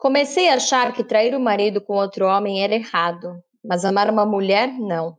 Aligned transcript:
Comecei 0.00 0.48
a 0.48 0.54
achar 0.54 0.94
que 0.94 1.04
trair 1.04 1.34
o 1.34 1.38
marido 1.38 1.78
com 1.78 1.92
outro 1.92 2.24
homem 2.24 2.64
era 2.64 2.74
errado, 2.74 3.38
mas 3.62 3.84
amar 3.84 4.08
uma 4.08 4.24
mulher, 4.24 4.72
não. 4.72 5.14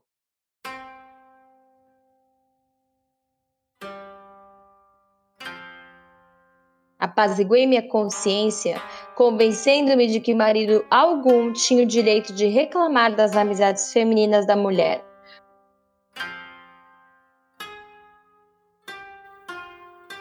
Apaziguei 6.97 7.67
minha 7.67 7.87
consciência, 7.87 8.81
convencendo-me 9.13 10.07
de 10.07 10.19
que 10.19 10.33
marido 10.33 10.83
algum 10.89 11.53
tinha 11.53 11.83
o 11.83 11.87
direito 11.87 12.33
de 12.33 12.47
reclamar 12.47 13.15
das 13.15 13.37
amizades 13.37 13.93
femininas 13.93 14.47
da 14.47 14.55
mulher. 14.55 15.05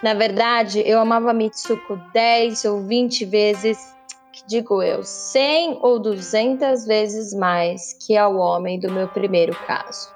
Na 0.02 0.12
verdade, 0.12 0.82
eu 0.86 1.00
amava 1.00 1.32
Mitsuko 1.32 1.96
10 2.12 2.66
ou 2.66 2.82
20 2.82 3.24
vezes, 3.24 3.98
digo 4.50 4.82
eu, 4.82 5.04
100 5.04 5.78
ou 5.80 6.00
200 6.00 6.84
vezes 6.84 7.32
mais 7.32 7.94
que 8.04 8.16
ao 8.16 8.34
homem 8.36 8.80
do 8.80 8.90
meu 8.90 9.06
primeiro 9.06 9.54
caso. 9.64 10.12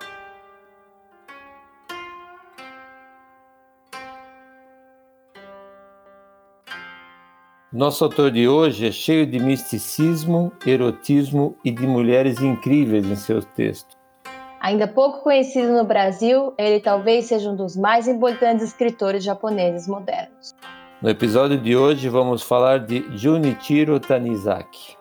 Nosso 7.72 8.02
autor 8.02 8.32
de 8.32 8.48
hoje 8.48 8.88
é 8.88 8.90
cheio 8.90 9.24
de 9.24 9.38
misticismo, 9.38 10.52
erotismo 10.66 11.56
e 11.64 11.70
de 11.70 11.86
mulheres 11.86 12.40
incríveis 12.40 13.06
em 13.06 13.16
seus 13.16 13.44
textos. 13.44 13.96
Ainda 14.60 14.88
pouco 14.88 15.22
conhecido 15.22 15.72
no 15.72 15.84
Brasil, 15.84 16.52
ele 16.58 16.80
talvez 16.80 17.26
seja 17.26 17.50
um 17.50 17.56
dos 17.56 17.76
mais 17.76 18.08
importantes 18.08 18.64
escritores 18.64 19.22
japoneses 19.22 19.86
modernos. 19.86 20.54
No 21.04 21.10
episódio 21.10 21.58
de 21.58 21.76
hoje 21.76 22.08
vamos 22.08 22.42
falar 22.42 22.78
de 22.78 23.04
Junichiro 23.14 24.00
Tanizaki. 24.00 24.96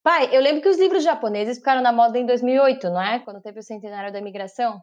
Pai, 0.00 0.28
eu 0.30 0.40
lembro 0.40 0.62
que 0.62 0.68
os 0.68 0.78
livros 0.78 1.02
japoneses 1.02 1.58
ficaram 1.58 1.82
na 1.82 1.90
moda 1.90 2.20
em 2.20 2.24
2008, 2.24 2.88
não 2.88 3.02
é? 3.02 3.18
Quando 3.18 3.40
teve 3.40 3.58
o 3.58 3.64
centenário 3.64 4.12
da 4.12 4.20
imigração. 4.20 4.80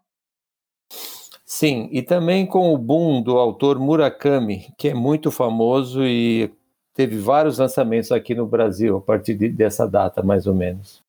Sim, 1.45 1.87
e 1.89 2.01
também 2.01 2.45
com 2.45 2.73
o 2.73 2.77
boom 2.77 3.21
do 3.21 3.37
autor 3.37 3.79
Murakami, 3.79 4.73
que 4.77 4.89
é 4.89 4.93
muito 4.93 5.31
famoso 5.31 6.03
e 6.03 6.51
teve 6.93 7.17
vários 7.17 7.59
lançamentos 7.59 8.11
aqui 8.11 8.35
no 8.35 8.45
Brasil 8.45 8.97
a 8.97 9.01
partir 9.01 9.35
de, 9.35 9.47
dessa 9.47 9.87
data, 9.87 10.21
mais 10.21 10.45
ou 10.45 10.53
menos. 10.53 11.01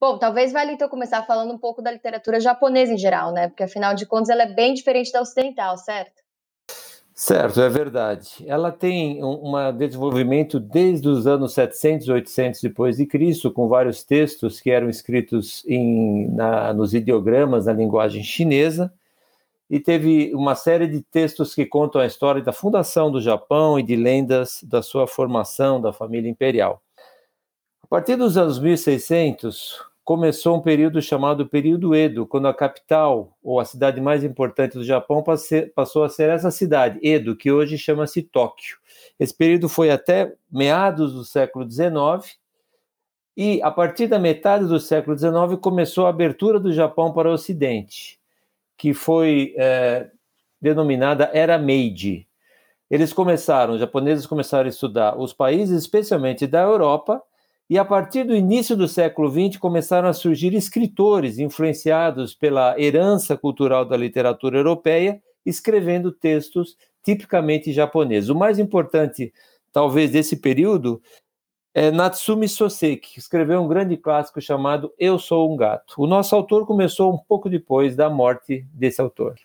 Bom, 0.00 0.16
talvez 0.18 0.50
valha 0.50 0.72
então 0.72 0.88
começar 0.88 1.22
falando 1.26 1.52
um 1.52 1.58
pouco 1.58 1.82
da 1.82 1.92
literatura 1.92 2.40
japonesa 2.40 2.94
em 2.94 2.98
geral, 2.98 3.32
né? 3.32 3.48
Porque 3.48 3.64
afinal 3.64 3.94
de 3.94 4.06
contas 4.06 4.30
ela 4.30 4.44
é 4.44 4.52
bem 4.52 4.72
diferente 4.72 5.12
da 5.12 5.20
ocidental, 5.20 5.76
certo? 5.76 6.22
Certo, 7.12 7.60
é 7.60 7.68
verdade. 7.68 8.42
Ela 8.46 8.72
tem 8.72 9.22
um 9.22 9.52
desenvolvimento 9.76 10.58
desde 10.58 11.06
os 11.06 11.26
anos 11.26 11.52
700, 11.52 12.08
800 12.08 12.62
depois 12.62 12.96
de 12.96 13.04
Cristo, 13.04 13.50
com 13.50 13.68
vários 13.68 14.02
textos 14.02 14.58
que 14.58 14.70
eram 14.70 14.88
escritos 14.88 15.62
em, 15.66 16.30
na, 16.30 16.72
nos 16.72 16.94
ideogramas 16.94 17.66
na 17.66 17.74
linguagem 17.74 18.22
chinesa, 18.22 18.90
e 19.68 19.78
teve 19.78 20.34
uma 20.34 20.54
série 20.54 20.86
de 20.86 21.02
textos 21.02 21.54
que 21.54 21.66
contam 21.66 22.00
a 22.00 22.06
história 22.06 22.40
da 22.40 22.54
fundação 22.54 23.10
do 23.10 23.20
Japão 23.20 23.78
e 23.78 23.82
de 23.82 23.96
lendas 23.96 24.60
da 24.62 24.80
sua 24.80 25.06
formação 25.06 25.78
da 25.78 25.92
família 25.92 26.30
imperial. 26.30 26.82
A 27.82 27.86
partir 27.86 28.16
dos 28.16 28.38
anos 28.38 28.58
1600, 28.58 29.89
começou 30.04 30.56
um 30.56 30.60
período 30.60 31.00
chamado 31.00 31.46
período 31.46 31.94
Edo, 31.94 32.26
quando 32.26 32.48
a 32.48 32.54
capital, 32.54 33.36
ou 33.42 33.60
a 33.60 33.64
cidade 33.64 34.00
mais 34.00 34.24
importante 34.24 34.74
do 34.74 34.84
Japão, 34.84 35.22
passou 35.74 36.04
a 36.04 36.08
ser 36.08 36.30
essa 36.30 36.50
cidade, 36.50 36.98
Edo, 37.02 37.36
que 37.36 37.50
hoje 37.50 37.78
chama-se 37.78 38.22
Tóquio. 38.22 38.78
Esse 39.18 39.34
período 39.34 39.68
foi 39.68 39.90
até 39.90 40.34
meados 40.50 41.12
do 41.12 41.24
século 41.24 41.70
XIX, 41.70 42.38
e 43.36 43.62
a 43.62 43.70
partir 43.70 44.06
da 44.06 44.18
metade 44.18 44.66
do 44.66 44.80
século 44.80 45.16
XIX 45.16 45.58
começou 45.60 46.06
a 46.06 46.10
abertura 46.10 46.58
do 46.58 46.72
Japão 46.72 47.12
para 47.12 47.30
o 47.30 47.32
Ocidente, 47.32 48.18
que 48.76 48.92
foi 48.92 49.54
é, 49.56 50.10
denominada 50.60 51.30
Era 51.32 51.58
Meiji. 51.58 52.26
Eles 52.90 53.12
começaram, 53.12 53.74
os 53.74 53.80
japoneses 53.80 54.26
começaram 54.26 54.66
a 54.66 54.70
estudar 54.70 55.16
os 55.16 55.32
países, 55.32 55.80
especialmente 55.80 56.46
da 56.46 56.62
Europa, 56.62 57.22
e 57.70 57.78
a 57.78 57.84
partir 57.84 58.24
do 58.24 58.34
início 58.34 58.76
do 58.76 58.88
século 58.88 59.30
XX 59.30 59.56
começaram 59.56 60.08
a 60.08 60.12
surgir 60.12 60.52
escritores 60.54 61.38
influenciados 61.38 62.34
pela 62.34 62.76
herança 62.76 63.36
cultural 63.36 63.84
da 63.84 63.96
literatura 63.96 64.58
europeia, 64.58 65.22
escrevendo 65.46 66.10
textos 66.10 66.76
tipicamente 67.04 67.72
japoneses. 67.72 68.28
O 68.28 68.34
mais 68.34 68.58
importante, 68.58 69.32
talvez, 69.72 70.10
desse 70.10 70.38
período 70.38 71.00
é 71.72 71.92
Natsumi 71.92 72.48
Soseki, 72.48 73.12
que 73.12 73.20
escreveu 73.20 73.62
um 73.62 73.68
grande 73.68 73.96
clássico 73.96 74.40
chamado 74.40 74.92
Eu 74.98 75.16
Sou 75.16 75.52
um 75.52 75.56
Gato. 75.56 75.94
O 75.96 76.08
nosso 76.08 76.34
autor 76.34 76.66
começou 76.66 77.14
um 77.14 77.18
pouco 77.18 77.48
depois 77.48 77.94
da 77.94 78.10
morte 78.10 78.66
desse 78.74 79.00
autor. 79.00 79.36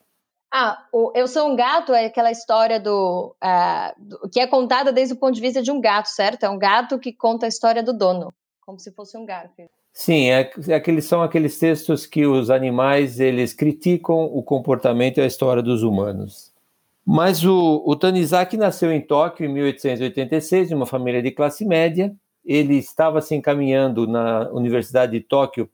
Ah, 0.58 0.82
o 0.90 1.12
Eu 1.14 1.28
Sou 1.28 1.52
um 1.52 1.56
Gato 1.58 1.94
é 1.94 2.06
aquela 2.06 2.32
história 2.32 2.80
do, 2.80 3.36
uh, 3.44 3.94
do, 3.98 4.30
que 4.30 4.40
é 4.40 4.48
contada 4.48 4.90
desde 4.94 5.14
o 5.14 5.18
ponto 5.18 5.36
de 5.36 5.42
vista 5.42 5.62
de 5.62 5.70
um 5.70 5.82
gato, 5.82 6.06
certo? 6.06 6.46
É 6.46 6.50
um 6.50 6.58
gato 6.58 6.98
que 6.98 7.12
conta 7.12 7.46
a 7.46 7.50
história 7.50 7.84
do 7.84 7.92
dono, 7.92 8.34
como 8.62 8.80
se 8.80 8.90
fosse 8.94 9.18
um 9.18 9.26
gato. 9.26 9.52
Sim, 9.92 10.30
é, 10.30 10.50
é, 10.70 10.76
aqueles, 10.76 11.04
são 11.04 11.22
aqueles 11.22 11.60
textos 11.60 12.06
que 12.06 12.26
os 12.26 12.50
animais 12.50 13.20
eles 13.20 13.54
criticam 13.54 14.24
o 14.24 14.42
comportamento 14.42 15.18
e 15.18 15.22
a 15.24 15.26
história 15.26 15.62
dos 15.62 15.84
humanos. 15.84 16.54
Mas 17.06 17.44
o, 17.44 17.84
o 17.86 17.94
Tanizaki 17.94 18.56
nasceu 18.56 18.94
em 18.94 19.02
Tóquio 19.02 19.46
em 19.46 19.52
1886, 19.52 20.72
em 20.72 20.74
uma 20.74 20.86
família 20.86 21.22
de 21.22 21.32
classe 21.32 21.66
média. 21.66 22.16
Ele 22.46 22.78
estava 22.78 23.20
se 23.20 23.36
encaminhando 23.36 24.08
na 24.08 24.50
Universidade 24.52 25.12
de 25.12 25.20
Tóquio 25.20 25.70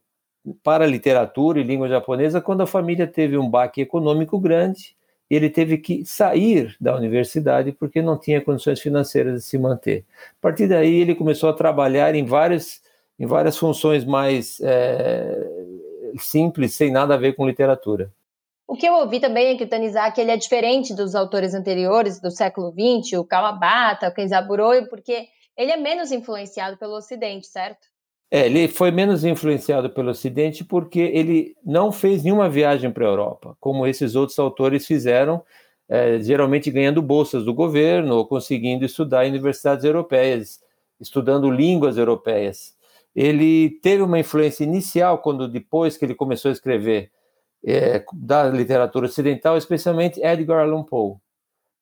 para 0.62 0.86
literatura 0.86 1.60
e 1.60 1.62
língua 1.62 1.88
japonesa 1.88 2.40
quando 2.40 2.62
a 2.62 2.66
família 2.66 3.06
teve 3.06 3.38
um 3.38 3.48
baque 3.48 3.80
econômico 3.80 4.38
grande 4.38 4.96
e 5.30 5.36
ele 5.36 5.48
teve 5.48 5.78
que 5.78 6.04
sair 6.04 6.76
da 6.80 6.94
universidade 6.94 7.72
porque 7.72 8.02
não 8.02 8.18
tinha 8.18 8.40
condições 8.40 8.80
financeiras 8.80 9.40
de 9.40 9.40
se 9.42 9.56
manter. 9.56 10.04
A 10.38 10.42
partir 10.42 10.68
daí, 10.68 10.94
ele 11.00 11.14
começou 11.14 11.48
a 11.48 11.54
trabalhar 11.54 12.14
em 12.14 12.24
várias, 12.24 12.82
em 13.18 13.26
várias 13.26 13.56
funções 13.56 14.04
mais 14.04 14.60
é, 14.60 15.48
simples, 16.18 16.74
sem 16.74 16.90
nada 16.90 17.14
a 17.14 17.16
ver 17.16 17.34
com 17.34 17.46
literatura. 17.46 18.12
O 18.66 18.76
que 18.76 18.86
eu 18.86 18.94
ouvi 18.94 19.20
também 19.20 19.48
é 19.48 19.56
que 19.56 19.64
o 19.64 19.68
Tanizaki 19.68 20.20
ele 20.20 20.30
é 20.30 20.36
diferente 20.36 20.94
dos 20.94 21.14
autores 21.14 21.54
anteriores 21.54 22.20
do 22.20 22.30
século 22.30 22.72
XX, 22.72 23.18
o 23.18 23.24
Kawabata, 23.24 24.08
o 24.08 24.14
Kenzaburo, 24.14 24.88
porque 24.88 25.26
ele 25.56 25.72
é 25.72 25.76
menos 25.76 26.10
influenciado 26.10 26.76
pelo 26.76 26.96
Ocidente, 26.96 27.46
certo? 27.46 27.91
É, 28.34 28.46
ele 28.46 28.66
foi 28.66 28.90
menos 28.90 29.26
influenciado 29.26 29.90
pelo 29.90 30.10
Ocidente 30.10 30.64
porque 30.64 31.00
ele 31.00 31.54
não 31.62 31.92
fez 31.92 32.22
nenhuma 32.24 32.48
viagem 32.48 32.90
para 32.90 33.04
a 33.04 33.10
Europa, 33.10 33.54
como 33.60 33.86
esses 33.86 34.14
outros 34.14 34.38
autores 34.38 34.86
fizeram, 34.86 35.44
é, 35.86 36.18
geralmente 36.18 36.70
ganhando 36.70 37.02
bolsas 37.02 37.44
do 37.44 37.52
governo 37.52 38.16
ou 38.16 38.26
conseguindo 38.26 38.86
estudar 38.86 39.26
em 39.26 39.28
universidades 39.28 39.84
europeias, 39.84 40.62
estudando 40.98 41.50
línguas 41.50 41.98
europeias. 41.98 42.74
Ele 43.14 43.68
teve 43.82 44.02
uma 44.02 44.18
influência 44.18 44.64
inicial 44.64 45.18
quando 45.18 45.46
depois 45.46 45.98
que 45.98 46.04
ele 46.06 46.14
começou 46.14 46.48
a 46.48 46.52
escrever 46.52 47.10
é, 47.62 48.02
da 48.14 48.48
literatura 48.48 49.04
ocidental, 49.04 49.58
especialmente 49.58 50.24
Edgar 50.24 50.60
Allan 50.60 50.84
Poe. 50.84 51.16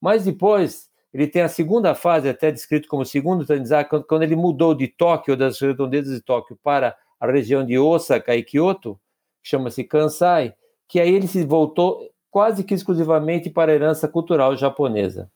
Mas 0.01 0.25
depois 0.25 0.90
ele 1.13 1.27
tem 1.27 1.43
a 1.43 1.49
segunda 1.49 1.95
fase, 1.95 2.29
até 2.29 2.51
descrito 2.51 2.89
como 2.89 3.05
segundo 3.05 3.45
Tanizaki, 3.45 4.05
quando 4.05 4.23
ele 4.23 4.37
mudou 4.37 4.75
de 4.75 4.87
Tóquio, 4.87 5.37
das 5.37 5.61
redondezas 5.61 6.15
de 6.15 6.23
Tóquio, 6.23 6.59
para 6.63 6.97
a 7.19 7.27
região 7.27 7.65
de 7.65 7.79
Osaka 7.79 8.35
e 8.35 8.43
Kyoto, 8.43 8.99
chama-se 9.43 9.85
Kansai, 9.85 10.55
que 10.89 11.01
aí 11.01 11.13
ele 11.13 11.27
se 11.27 11.45
voltou 11.45 12.09
quase 12.31 12.63
que 12.63 12.75
exclusivamente 12.75 13.51
para 13.51 13.73
a 13.73 13.75
herança 13.75 14.07
cultural 14.07 14.57
japonesa. 14.57 15.31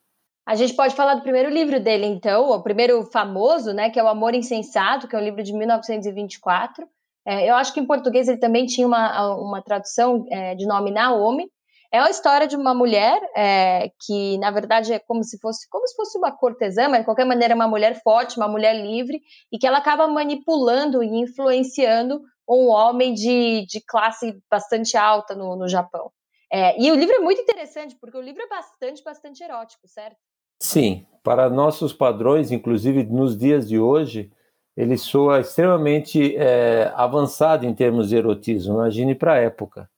A 0.46 0.54
gente 0.54 0.74
pode 0.74 0.94
falar 0.94 1.14
do 1.14 1.22
primeiro 1.22 1.48
livro 1.50 1.80
dele, 1.80 2.06
então, 2.06 2.50
o 2.50 2.62
primeiro 2.62 3.02
famoso, 3.04 3.72
né, 3.72 3.90
que 3.90 3.98
é 3.98 4.04
O 4.04 4.08
Amor 4.08 4.34
Insensato, 4.34 5.08
que 5.08 5.16
é 5.16 5.18
um 5.18 5.22
livro 5.22 5.42
de 5.42 5.52
1924. 5.52 6.86
É, 7.26 7.48
eu 7.48 7.54
acho 7.54 7.72
que 7.72 7.80
em 7.80 7.86
português 7.86 8.28
ele 8.28 8.36
também 8.36 8.66
tinha 8.66 8.86
uma, 8.86 9.34
uma 9.36 9.62
tradução 9.62 10.26
é, 10.30 10.54
de 10.54 10.66
nome 10.66 10.90
Naomi, 10.90 11.50
é 11.94 11.98
a 12.00 12.10
história 12.10 12.48
de 12.48 12.56
uma 12.56 12.74
mulher 12.74 13.22
é, 13.36 13.88
que, 14.04 14.36
na 14.38 14.50
verdade, 14.50 14.92
é 14.92 14.98
como 14.98 15.22
se 15.22 15.38
fosse 15.38 15.68
como 15.70 15.86
se 15.86 15.94
fosse 15.94 16.18
uma 16.18 16.36
cortesã, 16.36 16.88
mas 16.88 17.00
de 17.00 17.04
qualquer 17.04 17.24
maneira 17.24 17.52
é 17.52 17.54
uma 17.54 17.68
mulher 17.68 18.02
forte, 18.02 18.36
uma 18.36 18.48
mulher 18.48 18.74
livre, 18.74 19.22
e 19.52 19.56
que 19.56 19.64
ela 19.64 19.78
acaba 19.78 20.08
manipulando 20.08 21.04
e 21.04 21.06
influenciando 21.06 22.20
um 22.48 22.68
homem 22.68 23.14
de, 23.14 23.64
de 23.66 23.80
classe 23.80 24.36
bastante 24.50 24.96
alta 24.96 25.36
no, 25.36 25.54
no 25.54 25.68
Japão. 25.68 26.10
É, 26.52 26.76
e 26.82 26.90
o 26.90 26.96
livro 26.96 27.14
é 27.14 27.20
muito 27.20 27.40
interessante, 27.40 27.96
porque 28.00 28.18
o 28.18 28.20
livro 28.20 28.42
é 28.42 28.48
bastante, 28.48 29.00
bastante 29.04 29.44
erótico, 29.44 29.86
certo? 29.86 30.16
Sim, 30.60 31.06
para 31.22 31.48
nossos 31.48 31.92
padrões, 31.92 32.50
inclusive 32.50 33.04
nos 33.04 33.38
dias 33.38 33.68
de 33.68 33.78
hoje, 33.78 34.32
ele 34.76 34.98
soa 34.98 35.38
extremamente 35.40 36.34
é, 36.36 36.92
avançado 36.96 37.64
em 37.64 37.72
termos 37.72 38.08
de 38.08 38.16
erotismo, 38.16 38.74
imagine 38.74 39.14
para 39.14 39.34
a 39.34 39.38
época. 39.38 39.88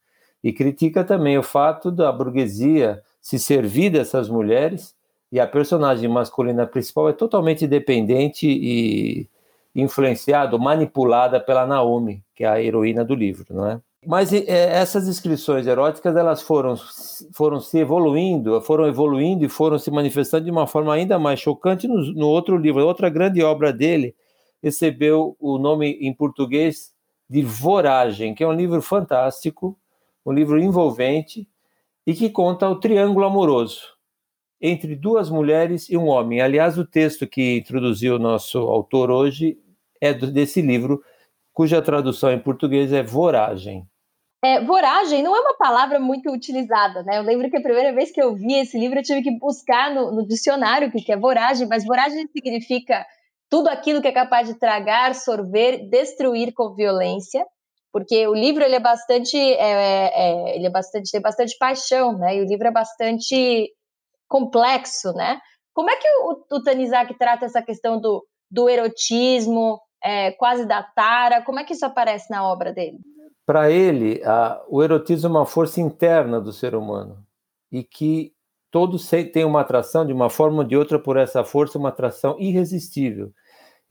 E 0.46 0.52
critica 0.52 1.02
também 1.02 1.36
o 1.36 1.42
fato 1.42 1.90
da 1.90 2.12
burguesia 2.12 3.02
se 3.20 3.36
servir 3.36 3.90
dessas 3.90 4.28
mulheres 4.28 4.94
e 5.32 5.40
a 5.40 5.46
personagem 5.46 6.08
masculina 6.08 6.64
principal 6.64 7.08
é 7.08 7.12
totalmente 7.12 7.66
dependente 7.66 8.46
e 8.46 9.28
influenciada, 9.74 10.56
manipulada 10.56 11.40
pela 11.40 11.66
Naomi, 11.66 12.22
que 12.32 12.44
é 12.44 12.46
a 12.46 12.62
heroína 12.62 13.04
do 13.04 13.12
livro, 13.12 13.46
não 13.50 13.66
é? 13.66 13.80
Mas 14.06 14.32
é, 14.32 14.44
essas 14.46 15.08
inscrições 15.08 15.66
eróticas 15.66 16.14
elas 16.14 16.40
foram, 16.42 16.76
foram 17.32 17.58
se 17.58 17.78
evoluindo, 17.78 18.60
foram 18.60 18.86
evoluindo 18.86 19.44
e 19.44 19.48
foram 19.48 19.80
se 19.80 19.90
manifestando 19.90 20.44
de 20.44 20.50
uma 20.52 20.68
forma 20.68 20.94
ainda 20.94 21.18
mais 21.18 21.40
chocante 21.40 21.88
no, 21.88 22.00
no 22.12 22.28
outro 22.28 22.56
livro. 22.56 22.86
Outra 22.86 23.10
grande 23.10 23.42
obra 23.42 23.72
dele 23.72 24.14
recebeu 24.62 25.36
o 25.40 25.58
nome 25.58 25.98
em 26.00 26.14
português 26.14 26.94
de 27.28 27.42
Voragem, 27.42 28.32
que 28.32 28.44
é 28.44 28.46
um 28.46 28.52
livro 28.52 28.80
fantástico, 28.80 29.76
um 30.26 30.32
livro 30.32 30.58
envolvente 30.58 31.48
e 32.04 32.12
que 32.12 32.28
conta 32.28 32.68
o 32.68 32.80
triângulo 32.80 33.26
amoroso 33.26 33.96
entre 34.60 34.96
duas 34.96 35.30
mulheres 35.30 35.88
e 35.88 35.96
um 35.96 36.08
homem. 36.08 36.40
Aliás, 36.40 36.76
o 36.76 36.86
texto 36.86 37.26
que 37.26 37.58
introduziu 37.58 38.16
o 38.16 38.18
nosso 38.18 38.58
autor 38.58 39.10
hoje 39.10 39.58
é 40.00 40.12
desse 40.12 40.60
livro, 40.60 41.02
cuja 41.52 41.80
tradução 41.80 42.32
em 42.32 42.38
português 42.38 42.92
é 42.92 43.02
Voragem. 43.02 43.86
É, 44.44 44.60
voragem 44.60 45.22
não 45.22 45.34
é 45.34 45.40
uma 45.40 45.56
palavra 45.56 45.98
muito 45.98 46.30
utilizada, 46.30 47.02
né? 47.02 47.18
Eu 47.18 47.22
lembro 47.22 47.50
que 47.50 47.56
a 47.56 47.62
primeira 47.62 47.92
vez 47.92 48.12
que 48.12 48.20
eu 48.20 48.34
vi 48.34 48.54
esse 48.54 48.78
livro 48.78 48.98
eu 48.98 49.02
tive 49.02 49.22
que 49.22 49.38
buscar 49.38 49.92
no, 49.92 50.12
no 50.12 50.26
dicionário 50.26 50.88
o 50.88 50.90
que 50.90 51.10
é 51.10 51.16
voragem, 51.16 51.66
mas 51.66 51.84
voragem 51.84 52.28
significa 52.28 53.04
tudo 53.50 53.68
aquilo 53.68 54.02
que 54.02 54.08
é 54.08 54.12
capaz 54.12 54.46
de 54.46 54.54
tragar, 54.54 55.14
sorver, 55.14 55.88
destruir 55.88 56.52
com 56.52 56.74
violência, 56.74 57.44
porque 57.96 58.28
o 58.28 58.34
livro 58.34 58.62
ele 58.62 58.74
é 58.74 58.78
bastante, 58.78 59.38
é, 59.38 60.10
é, 60.12 60.54
ele 60.54 60.66
é 60.66 60.70
bastante 60.70 61.10
tem 61.10 61.18
bastante 61.18 61.56
paixão, 61.58 62.18
né? 62.18 62.36
E 62.36 62.42
o 62.42 62.44
livro 62.44 62.68
é 62.68 62.70
bastante 62.70 63.72
complexo, 64.28 65.14
né? 65.14 65.40
Como 65.72 65.88
é 65.88 65.96
que 65.96 66.06
o, 66.06 66.56
o 66.56 66.62
Tanizak 66.62 67.16
trata 67.18 67.46
essa 67.46 67.62
questão 67.62 67.98
do, 67.98 68.22
do 68.50 68.68
erotismo, 68.68 69.80
é, 70.04 70.30
quase 70.32 70.66
da 70.66 70.82
tara? 70.82 71.40
Como 71.40 71.58
é 71.58 71.64
que 71.64 71.72
isso 71.72 71.86
aparece 71.86 72.30
na 72.30 72.46
obra 72.46 72.70
dele? 72.70 72.98
Para 73.46 73.70
ele, 73.70 74.22
a, 74.26 74.62
o 74.68 74.82
erotismo 74.82 75.28
é 75.28 75.30
uma 75.30 75.46
força 75.46 75.80
interna 75.80 76.38
do 76.38 76.52
ser 76.52 76.74
humano 76.74 77.24
e 77.72 77.82
que 77.82 78.30
todos 78.70 79.08
têm 79.08 79.46
uma 79.46 79.62
atração 79.62 80.04
de 80.04 80.12
uma 80.12 80.28
forma 80.28 80.58
ou 80.58 80.64
de 80.64 80.76
outra 80.76 80.98
por 80.98 81.16
essa 81.16 81.42
força, 81.42 81.78
uma 81.78 81.88
atração 81.88 82.36
irresistível. 82.38 83.32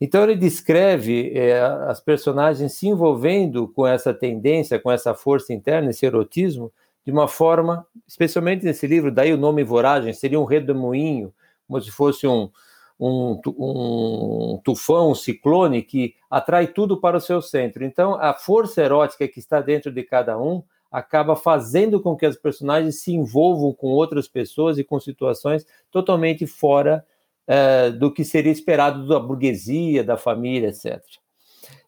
Então 0.00 0.22
ele 0.24 0.36
descreve 0.36 1.32
é, 1.34 1.60
as 1.60 2.00
personagens 2.00 2.72
se 2.74 2.86
envolvendo 2.86 3.68
com 3.68 3.86
essa 3.86 4.12
tendência, 4.12 4.78
com 4.78 4.90
essa 4.90 5.14
força 5.14 5.52
interna, 5.54 5.90
esse 5.90 6.04
erotismo, 6.04 6.70
de 7.04 7.12
uma 7.12 7.28
forma, 7.28 7.86
especialmente 8.06 8.64
nesse 8.64 8.86
livro, 8.86 9.12
daí 9.12 9.32
o 9.32 9.38
nome 9.38 9.62
Voragem, 9.62 10.12
seria 10.12 10.40
um 10.40 10.44
redemoinho, 10.44 11.32
como 11.66 11.80
se 11.80 11.90
fosse 11.90 12.26
um, 12.26 12.50
um, 12.98 13.40
um 13.46 14.60
tufão, 14.64 15.12
um 15.12 15.14
ciclone 15.14 15.82
que 15.82 16.14
atrai 16.28 16.66
tudo 16.66 17.00
para 17.00 17.16
o 17.16 17.20
seu 17.20 17.40
centro. 17.40 17.84
Então, 17.84 18.14
a 18.20 18.34
força 18.34 18.82
erótica 18.82 19.28
que 19.28 19.38
está 19.38 19.60
dentro 19.60 19.92
de 19.92 20.02
cada 20.02 20.36
um 20.36 20.62
acaba 20.90 21.36
fazendo 21.36 22.00
com 22.00 22.16
que 22.16 22.26
as 22.26 22.36
personagens 22.36 23.00
se 23.00 23.12
envolvam 23.12 23.72
com 23.72 23.88
outras 23.88 24.26
pessoas 24.26 24.78
e 24.78 24.84
com 24.84 24.98
situações 24.98 25.66
totalmente 25.90 26.46
fora 26.46 27.04
é, 27.46 27.90
do 27.90 28.12
que 28.12 28.24
seria 28.24 28.52
esperado 28.52 29.06
da 29.06 29.18
burguesia, 29.18 30.02
da 30.02 30.16
família, 30.16 30.68
etc. 30.68 31.02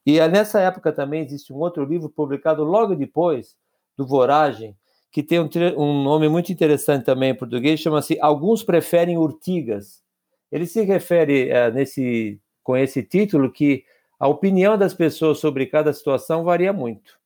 E 0.07 0.19
é 0.19 0.29
nessa 0.29 0.61
época 0.61 0.93
também 0.93 1.23
existe 1.23 1.53
um 1.53 1.57
outro 1.57 1.85
livro 1.85 2.09
publicado 2.09 2.65
logo 2.65 2.95
depois 2.95 3.57
do 3.97 4.07
Voragem, 4.07 4.77
que 5.11 5.23
tem 5.23 5.41
um, 5.41 5.49
um 5.77 6.03
nome 6.03 6.29
muito 6.29 6.53
interessante 6.53 7.05
também 7.05 7.31
em 7.31 7.35
português, 7.35 7.81
chama-se 7.81 8.19
Alguns 8.21 8.63
Preferem 8.63 9.19
Urtigas, 9.19 10.03
ele 10.51 10.67
se 10.67 10.83
refere 10.83 11.51
uh, 11.51 11.73
nesse, 11.73 12.41
com 12.63 12.77
esse 12.77 13.03
título 13.03 13.53
que 13.53 13.85
a 14.19 14.27
opinião 14.27 14.77
das 14.77 14.95
pessoas 14.95 15.39
sobre 15.39 15.67
cada 15.67 15.93
situação 15.93 16.43
varia 16.43 16.73
muito. 16.73 17.19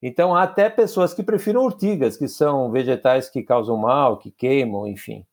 Então, 0.00 0.34
há 0.34 0.42
até 0.42 0.68
pessoas 0.68 1.14
que 1.14 1.22
prefiram 1.22 1.62
urtigas, 1.64 2.16
que 2.16 2.26
são 2.26 2.70
vegetais 2.72 3.30
que 3.30 3.42
causam 3.42 3.76
mal, 3.76 4.18
que 4.18 4.32
queimam, 4.32 4.88
enfim. 4.88 5.24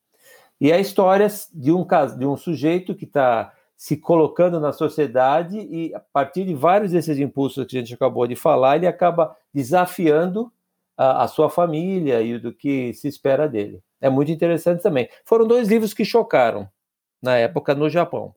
E 0.59 0.71
a 0.71 0.79
história 0.79 1.27
de 1.53 1.71
um, 1.71 1.85
de 2.17 2.25
um 2.25 2.35
sujeito 2.35 2.93
que 2.93 3.05
está 3.05 3.53
se 3.77 3.95
colocando 3.95 4.59
na 4.59 4.73
sociedade 4.73 5.57
e, 5.57 5.95
a 5.95 6.01
partir 6.01 6.43
de 6.43 6.53
vários 6.53 6.91
desses 6.91 7.17
impulsos 7.17 7.65
que 7.65 7.77
a 7.77 7.79
gente 7.79 7.93
acabou 7.93 8.27
de 8.27 8.35
falar, 8.35 8.75
ele 8.75 8.87
acaba 8.87 9.37
desafiando 9.53 10.51
a, 10.97 11.23
a 11.23 11.27
sua 11.29 11.49
família 11.49 12.21
e 12.21 12.37
do 12.37 12.51
que 12.51 12.93
se 12.93 13.07
espera 13.07 13.47
dele. 13.47 13.81
É 14.01 14.09
muito 14.09 14.31
interessante 14.31 14.83
também. 14.83 15.07
Foram 15.23 15.47
dois 15.47 15.69
livros 15.69 15.93
que 15.93 16.03
chocaram 16.03 16.69
na 17.21 17.37
época 17.37 17.73
no 17.73 17.89
Japão. 17.89 18.35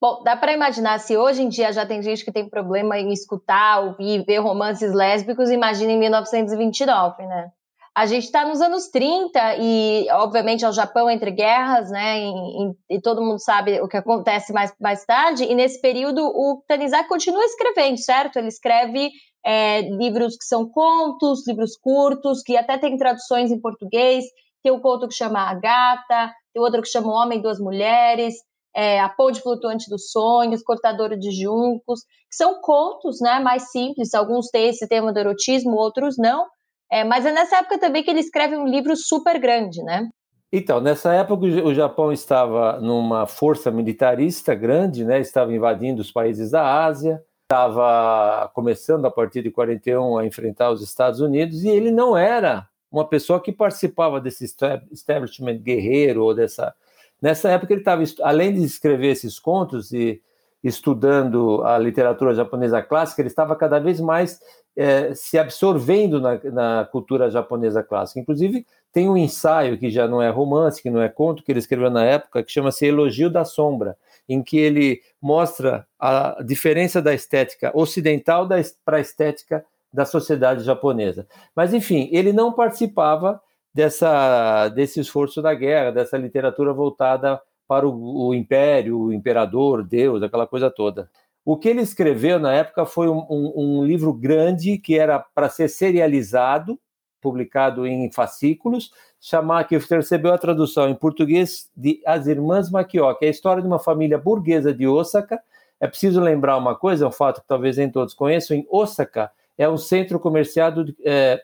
Bom, 0.00 0.22
dá 0.22 0.34
para 0.36 0.52
imaginar 0.52 0.98
se 0.98 1.16
hoje 1.16 1.42
em 1.42 1.48
dia 1.48 1.72
já 1.72 1.84
tem 1.84 2.02
gente 2.02 2.24
que 2.24 2.32
tem 2.32 2.48
problema 2.48 2.98
em 2.98 3.12
escutar, 3.12 3.80
ouvir, 3.80 4.24
ver 4.24 4.38
romances 4.38 4.92
lésbicos, 4.94 5.50
imagina 5.50 5.92
em 5.92 5.98
1929, 5.98 7.26
né? 7.26 7.52
A 7.96 8.06
gente 8.06 8.24
está 8.24 8.44
nos 8.44 8.60
anos 8.60 8.88
30 8.88 9.56
e, 9.58 10.08
obviamente, 10.10 10.64
é 10.64 10.68
o 10.68 10.72
Japão 10.72 11.08
entre 11.08 11.30
guerras, 11.30 11.90
né? 11.90 12.24
E, 12.24 12.96
e, 12.96 13.00
todo 13.00 13.22
mundo 13.22 13.38
sabe 13.38 13.80
o 13.80 13.86
que 13.86 13.96
acontece 13.96 14.52
mais, 14.52 14.74
mais 14.80 15.04
tarde. 15.04 15.44
E 15.44 15.54
nesse 15.54 15.80
período, 15.80 16.20
o 16.24 16.60
Tanizaki 16.66 17.08
continua 17.08 17.44
escrevendo, 17.44 17.98
certo? 17.98 18.36
Ele 18.36 18.48
escreve 18.48 19.10
é, 19.46 19.82
livros 19.82 20.36
que 20.36 20.44
são 20.44 20.68
contos, 20.68 21.46
livros 21.46 21.76
curtos, 21.76 22.42
que 22.42 22.56
até 22.56 22.76
tem 22.78 22.96
traduções 22.96 23.52
em 23.52 23.60
português 23.60 24.24
tem 24.64 24.72
o 24.72 24.80
conto 24.80 25.06
que 25.06 25.14
chama 25.14 25.40
A 25.40 25.54
Gata, 25.54 26.32
tem 26.52 26.62
outro 26.62 26.80
que 26.80 26.88
chama 26.88 27.08
O 27.08 27.10
Homem 27.10 27.38
e 27.38 27.42
Duas 27.42 27.60
Mulheres, 27.60 28.34
é, 28.74 28.98
A 28.98 29.10
Ponte 29.10 29.42
Flutuante 29.42 29.90
dos 29.90 30.10
Sonhos, 30.10 30.62
Cortadora 30.62 31.18
de 31.18 31.30
Juncos, 31.30 32.00
que 32.00 32.34
são 32.34 32.62
contos 32.62 33.20
né, 33.20 33.38
mais 33.40 33.70
simples, 33.70 34.14
alguns 34.14 34.48
têm 34.48 34.70
esse 34.70 34.88
tema 34.88 35.12
do 35.12 35.18
erotismo, 35.18 35.76
outros 35.76 36.16
não, 36.16 36.46
é, 36.90 37.04
mas 37.04 37.26
é 37.26 37.32
nessa 37.32 37.58
época 37.58 37.78
também 37.78 38.02
que 38.02 38.10
ele 38.10 38.20
escreve 38.20 38.56
um 38.56 38.66
livro 38.66 38.96
super 38.96 39.38
grande, 39.38 39.82
né? 39.82 40.08
Então, 40.52 40.80
nessa 40.80 41.12
época 41.12 41.46
o 41.46 41.74
Japão 41.74 42.12
estava 42.12 42.80
numa 42.80 43.26
força 43.26 43.70
militarista 43.70 44.54
grande, 44.54 45.04
né? 45.04 45.18
Estava 45.18 45.52
invadindo 45.52 46.00
os 46.00 46.12
países 46.12 46.52
da 46.52 46.84
Ásia, 46.84 47.20
estava 47.42 48.48
começando 48.54 49.04
a 49.04 49.10
partir 49.10 49.42
de 49.42 49.50
41 49.50 50.16
a 50.16 50.24
enfrentar 50.24 50.70
os 50.70 50.80
Estados 50.80 51.20
Unidos 51.20 51.64
e 51.64 51.68
ele 51.68 51.90
não 51.90 52.16
era 52.16 52.68
uma 52.90 53.04
pessoa 53.04 53.40
que 53.40 53.50
participava 53.50 54.20
desse 54.20 54.44
establishment 54.92 55.58
guerreiro 55.58 56.22
ou 56.22 56.32
dessa. 56.32 56.72
Nessa 57.20 57.50
época 57.50 57.72
ele 57.72 57.80
estava, 57.80 58.04
além 58.22 58.54
de 58.54 58.62
escrever 58.62 59.08
esses 59.08 59.40
contos 59.40 59.92
e 59.92 60.22
estudando 60.64 61.62
a 61.62 61.76
literatura 61.78 62.34
japonesa 62.34 62.80
clássica, 62.80 63.20
ele 63.20 63.28
estava 63.28 63.54
cada 63.54 63.78
vez 63.78 64.00
mais 64.00 64.40
é, 64.74 65.14
se 65.14 65.38
absorvendo 65.38 66.18
na, 66.18 66.40
na, 66.44 66.88
cultura 66.90 67.30
japonesa 67.30 67.82
clássica. 67.82 68.18
Inclusive, 68.18 68.66
tem 68.90 69.08
um 69.08 69.16
ensaio 69.16 69.76
que 69.76 69.90
já 69.90 70.08
não 70.08 70.22
é 70.22 70.30
romance, 70.30 70.82
que 70.82 70.88
não 70.88 71.02
é 71.02 71.08
conto, 71.08 71.42
que 71.44 71.52
ele 71.52 71.58
escreveu 71.58 71.90
na 71.90 72.04
época, 72.04 72.42
que 72.42 72.50
chama-se 72.50 72.86
Elogio 72.86 73.28
da 73.28 73.44
Sombra, 73.44 73.94
em 74.26 74.42
que 74.42 74.56
ele 74.56 75.02
mostra 75.20 75.86
a 76.00 76.42
diferença 76.42 77.02
da 77.02 77.12
estética 77.12 77.70
ocidental 77.74 78.48
para 78.84 78.96
a 78.96 79.00
estética 79.00 79.64
da 79.92 80.06
sociedade 80.06 80.64
japonesa. 80.64 81.26
Mas, 81.54 81.74
enfim, 81.74 82.08
ele 82.10 82.32
não 82.32 82.52
participava 82.52 83.40
dessa, 83.72 84.68
desse 84.70 84.98
esforço 84.98 85.42
da 85.42 85.52
guerra, 85.52 85.92
dessa 85.92 86.16
literatura 86.16 86.72
voltada 86.72 87.40
para 87.66 87.88
o, 87.88 88.28
o 88.28 88.34
império, 88.34 88.98
o 88.98 89.12
imperador, 89.12 89.82
Deus, 89.82 90.22
aquela 90.22 90.46
coisa 90.46 90.70
toda. 90.70 91.10
O 91.44 91.56
que 91.56 91.68
ele 91.68 91.82
escreveu 91.82 92.38
na 92.38 92.54
época 92.54 92.86
foi 92.86 93.08
um, 93.08 93.26
um, 93.28 93.52
um 93.56 93.84
livro 93.84 94.12
grande 94.12 94.78
que 94.78 94.98
era 94.98 95.18
para 95.18 95.48
ser 95.48 95.68
serializado, 95.68 96.78
publicado 97.20 97.86
em 97.86 98.10
fascículos, 98.10 98.90
chamar 99.20 99.64
que 99.64 99.76
recebeu 99.76 100.32
a 100.32 100.38
tradução 100.38 100.88
em 100.88 100.94
português 100.94 101.70
de 101.76 102.00
As 102.06 102.26
Irmãs 102.26 102.70
Maquio, 102.70 103.14
que 103.16 103.24
é 103.24 103.28
a 103.28 103.30
história 103.30 103.62
de 103.62 103.68
uma 103.68 103.78
família 103.78 104.18
burguesa 104.18 104.72
de 104.72 104.86
Osaka. 104.86 105.40
É 105.80 105.86
preciso 105.86 106.20
lembrar 106.20 106.56
uma 106.56 106.74
coisa, 106.74 107.06
um 107.08 107.12
fato 107.12 107.40
que 107.40 107.48
talvez 107.48 107.76
nem 107.76 107.90
todos 107.90 108.14
conheçam, 108.14 108.56
em 108.56 108.66
Osaka 108.70 109.30
é 109.56 109.68
um 109.68 109.76
centro 109.76 110.18
comercial 110.18 110.72
é, 111.04 111.42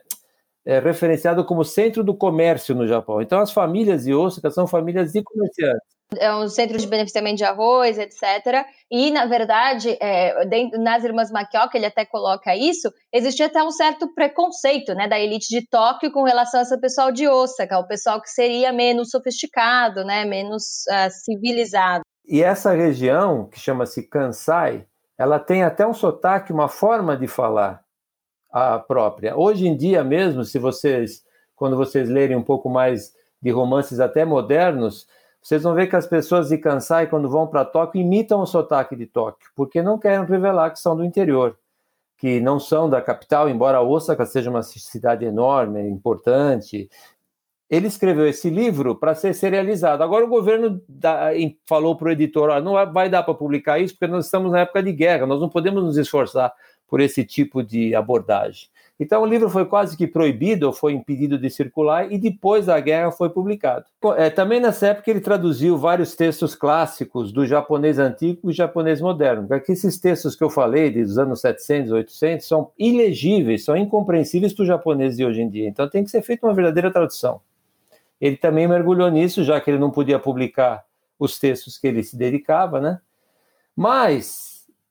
é, 0.65 0.79
referenciado 0.81 1.45
como 1.45 1.65
centro 1.65 2.03
do 2.03 2.15
comércio 2.15 2.75
no 2.75 2.87
Japão. 2.87 3.23
Então, 3.23 3.41
as 3.41 3.53
famílias 3.53 4.05
de 4.05 4.15
Osaka 4.15 4.51
são 4.51 4.67
famílias 4.67 5.13
de 5.13 5.23
comerciantes. 5.23 6.00
É 6.19 6.35
um 6.35 6.49
centro 6.49 6.77
de 6.77 6.87
beneficiamento 6.87 7.37
de 7.37 7.45
arroz, 7.45 7.97
etc. 7.99 8.67
E, 8.91 9.11
na 9.11 9.27
verdade, 9.27 9.97
é, 10.01 10.45
dentro, 10.47 10.81
nas 10.83 11.05
Irmãs 11.05 11.31
Makioka, 11.31 11.77
ele 11.77 11.87
até 11.87 12.05
coloca 12.05 12.55
isso, 12.57 12.93
existia 13.13 13.47
até 13.47 13.63
um 13.63 13.71
certo 13.71 14.13
preconceito 14.13 14.93
né, 14.95 15.07
da 15.07 15.21
elite 15.21 15.49
de 15.49 15.67
Tóquio 15.69 16.11
com 16.11 16.25
relação 16.25 16.61
a 16.61 16.63
esse 16.65 16.81
pessoal 16.81 17.13
de 17.13 17.29
Osaka, 17.29 17.79
o 17.79 17.87
pessoal 17.87 18.21
que 18.21 18.29
seria 18.29 18.73
menos 18.73 19.11
sofisticado, 19.11 20.05
né, 20.05 20.25
menos 20.25 20.85
uh, 20.89 21.11
civilizado. 21.11 22.03
E 22.27 22.43
essa 22.43 22.73
região, 22.73 23.49
que 23.49 23.59
chama-se 23.59 24.03
Kansai, 24.09 24.87
ela 25.17 25.39
tem 25.39 25.63
até 25.63 25.87
um 25.87 25.93
sotaque, 25.93 26.53
uma 26.53 26.69
forma 26.69 27.17
de 27.17 27.27
falar 27.27 27.85
a 28.53 28.79
própria. 28.79 29.37
Hoje 29.37 29.69
em 29.69 29.77
dia 29.77 30.03
mesmo, 30.03 30.45
se 30.45 30.59
vocês, 30.59 31.23
quando 31.55 31.77
vocês 31.77 32.09
lerem 32.09 32.37
um 32.37 32.43
pouco 32.43 32.69
mais 32.69 33.13
de 33.41 33.51
romances 33.51 34.01
até 34.01 34.25
modernos, 34.25 35.07
vocês 35.43 35.63
vão 35.63 35.75
ver 35.75 35.87
que 35.87 35.97
as 35.97 36.07
pessoas 36.07 36.49
de 36.49 36.59
Kansai, 36.59 37.07
quando 37.07 37.29
vão 37.29 37.47
para 37.47 37.65
Tóquio, 37.65 38.01
imitam 38.01 38.41
o 38.41 38.47
sotaque 38.47 38.95
de 38.95 39.07
Tóquio, 39.07 39.51
porque 39.57 39.83
não 39.83 39.99
querem 39.99 40.25
revelar 40.25 40.71
que 40.71 40.79
são 40.79 40.95
do 40.95 41.05
interior, 41.05 41.57
que 42.19 42.41
não 42.41 42.61
são 42.61 42.91
da 42.91 43.01
capital, 43.01 43.49
embora 43.49 43.81
Osaka 43.81 44.27
seja 44.27 44.51
uma 44.51 44.63
cidade 44.63 45.25
enorme, 45.25 45.81
importante. 45.89 46.91
Ele 47.71 47.87
escreveu 47.87 48.27
esse 48.27 48.51
livro 48.51 48.95
para 48.95 49.15
ser 49.15 49.33
serializado. 49.33 50.03
Agora 50.03 50.25
o 50.25 50.29
governo 50.29 50.83
falou 51.67 51.97
para 51.97 52.09
o 52.09 52.11
editor: 52.11 52.51
ah, 52.51 52.61
não 52.61 52.75
vai 52.93 53.09
dar 53.09 53.23
para 53.23 53.33
publicar 53.33 53.79
isso, 53.79 53.95
porque 53.95 54.13
nós 54.13 54.27
estamos 54.27 54.53
na 54.53 54.61
época 54.61 54.83
de 54.83 54.93
guerra, 54.93 55.27
nós 55.27 55.41
não 55.41 55.49
podemos 55.49 55.83
nos 55.83 55.97
esforçar 55.97 56.53
por 56.87 57.01
esse 57.01 57.25
tipo 57.25 57.63
de 57.63 57.95
abordagem. 57.95 58.69
Então, 59.01 59.23
o 59.23 59.27
livro 59.27 59.49
foi 59.49 59.65
quase 59.65 59.97
que 59.97 60.07
proibido, 60.07 60.75
foi 60.75 60.93
impedido 60.93 61.39
de 61.39 61.49
circular, 61.49 62.13
e 62.13 62.19
depois 62.19 62.67
da 62.67 62.79
guerra 62.79 63.11
foi 63.11 63.31
publicado. 63.31 63.87
É, 64.19 64.29
também 64.29 64.61
nessa 64.61 64.89
época 64.89 65.11
ele 65.11 65.21
traduziu 65.21 65.79
vários 65.79 66.15
textos 66.15 66.55
clássicos 66.55 67.33
do 67.33 67.47
japonês 67.47 67.99
antigo 67.99 68.51
e 68.51 68.53
japonês 68.53 69.01
moderno, 69.01 69.49
porque 69.49 69.73
esses 69.73 69.99
textos 69.99 70.37
que 70.37 70.45
eu 70.45 70.51
falei, 70.51 70.91
dos 70.91 71.17
anos 71.17 71.41
700, 71.41 71.93
800, 71.93 72.47
são 72.47 72.71
ilegíveis, 72.79 73.65
são 73.65 73.75
incompreensíveis 73.75 74.53
para 74.53 74.65
o 74.65 74.67
japonês 74.67 75.17
de 75.17 75.25
hoje 75.25 75.41
em 75.41 75.49
dia. 75.49 75.67
Então, 75.67 75.89
tem 75.89 76.05
que 76.05 76.11
ser 76.11 76.21
feita 76.21 76.47
uma 76.47 76.53
verdadeira 76.53 76.93
tradução. 76.93 77.41
Ele 78.21 78.37
também 78.37 78.69
mergulhou 78.69 79.11
nisso, 79.11 79.43
já 79.43 79.59
que 79.63 79.71
ele 79.71 79.79
não 79.79 79.91
podia 79.91 80.19
publicar 80.19 80.85
os 81.19 81.39
textos 81.39 81.79
que 81.79 81.87
ele 81.87 82.03
se 82.03 82.19
dedicava, 82.19 82.79
né? 82.83 83.01
Mas 83.75 84.50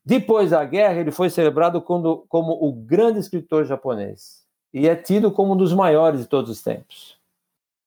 depois 0.10 0.50
da 0.50 0.66
guerra, 0.66 1.00
ele 1.00 1.12
foi 1.12 1.30
celebrado 1.30 1.80
como, 1.80 2.26
como 2.28 2.54
o 2.54 2.74
grande 2.74 3.20
escritor 3.20 3.64
japonês 3.64 4.44
e 4.74 4.88
é 4.88 4.96
tido 4.96 5.32
como 5.32 5.54
um 5.54 5.56
dos 5.56 5.72
maiores 5.72 6.22
de 6.22 6.26
todos 6.26 6.50
os 6.50 6.64
tempos. 6.64 7.16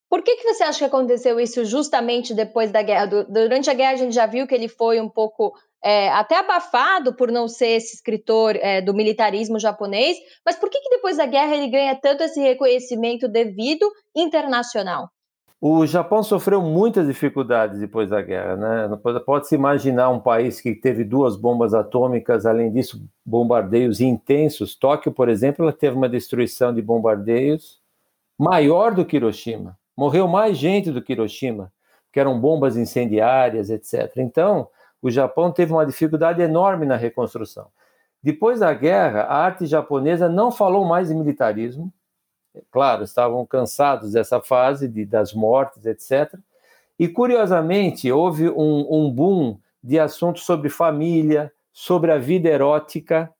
Por 0.08 0.22
que, 0.22 0.36
que 0.36 0.44
você 0.44 0.62
acha 0.62 0.78
que 0.78 0.84
aconteceu 0.84 1.40
isso 1.40 1.64
justamente 1.64 2.32
depois 2.32 2.70
da 2.70 2.80
guerra? 2.80 3.06
Durante 3.06 3.68
a 3.68 3.74
guerra, 3.74 3.94
a 3.94 3.96
gente 3.96 4.14
já 4.14 4.24
viu 4.24 4.46
que 4.46 4.54
ele 4.54 4.68
foi 4.68 5.00
um 5.00 5.08
pouco 5.08 5.52
é, 5.82 6.10
até 6.10 6.36
abafado 6.36 7.12
por 7.16 7.28
não 7.28 7.48
ser 7.48 7.70
esse 7.70 7.96
escritor 7.96 8.54
é, 8.54 8.80
do 8.80 8.94
militarismo 8.94 9.58
japonês, 9.58 10.16
mas 10.46 10.54
por 10.54 10.70
que, 10.70 10.78
que 10.78 10.90
depois 10.90 11.16
da 11.16 11.26
guerra 11.26 11.56
ele 11.56 11.66
ganha 11.66 11.96
tanto 11.96 12.22
esse 12.22 12.40
reconhecimento 12.40 13.26
devido 13.26 13.90
internacional? 14.14 15.10
O 15.64 15.87
Japão 15.87 16.25
sofreu 16.25 16.61
muitas 16.61 17.07
dificuldades 17.07 17.78
depois 17.78 18.11
da 18.11 18.21
guerra, 18.21 18.57
né? 18.57 18.99
Pode-se 19.25 19.54
imaginar 19.54 20.09
um 20.09 20.19
país 20.19 20.61
que 20.61 20.75
teve 20.75 21.04
duas 21.04 21.37
bombas 21.37 21.73
atômicas, 21.73 22.45
além 22.45 22.73
disso, 22.73 23.00
bombardeios 23.25 24.00
intensos. 24.00 24.75
Tóquio, 24.75 25.12
por 25.12 25.28
exemplo, 25.28 25.64
ela 25.64 25.73
teve 25.73 25.97
uma 25.97 26.09
destruição 26.09 26.75
de 26.75 26.83
bombardeios 26.83 27.81
maior 28.37 28.92
do 28.92 29.04
que 29.04 29.14
Hiroshima. 29.14 29.78
Morreu 29.97 30.26
mais 30.26 30.59
gente 30.59 30.90
do 30.90 31.00
que 31.00 31.12
Hiroshima, 31.12 31.73
que 32.12 32.19
eram 32.19 32.40
bombas 32.40 32.76
incendiárias, 32.76 33.71
etc. 33.71 34.16
Então, 34.16 34.66
o 35.00 35.12
Japão 35.12 35.52
teve 35.52 35.73
uma 35.73 35.87
dificuldade 35.87 36.42
enorme 36.42 36.87
na 36.87 36.97
reconstrução. 36.97 37.69
Depois 38.21 38.59
da 38.59 38.75
guerra, 38.75 39.21
a 39.21 39.37
arte 39.37 39.64
japonesa 39.66 40.28
não 40.28 40.50
falou 40.50 40.85
mais 40.85 41.09
em 41.09 41.14
militarismo, 41.14 41.92
claro, 42.71 43.04
estavam 43.04 43.44
cansados 43.47 44.12
dessa 44.12 44.40
fase 44.40 44.88
de, 44.88 45.04
das 45.04 45.32
mortes, 45.32 45.87
etc. 45.87 46.35
E, 46.99 47.09
curiosamente, 47.09 48.11
houve 48.11 48.49
um, 48.49 48.87
um 48.90 49.11
boom 49.11 49.59
de 49.82 49.99
assuntos 49.99 50.44
sobre 50.44 50.68
família, 50.68 51.52
sobre 51.73 52.12
a 52.12 52.18
vida 52.18 52.49
erótica, 52.49 53.32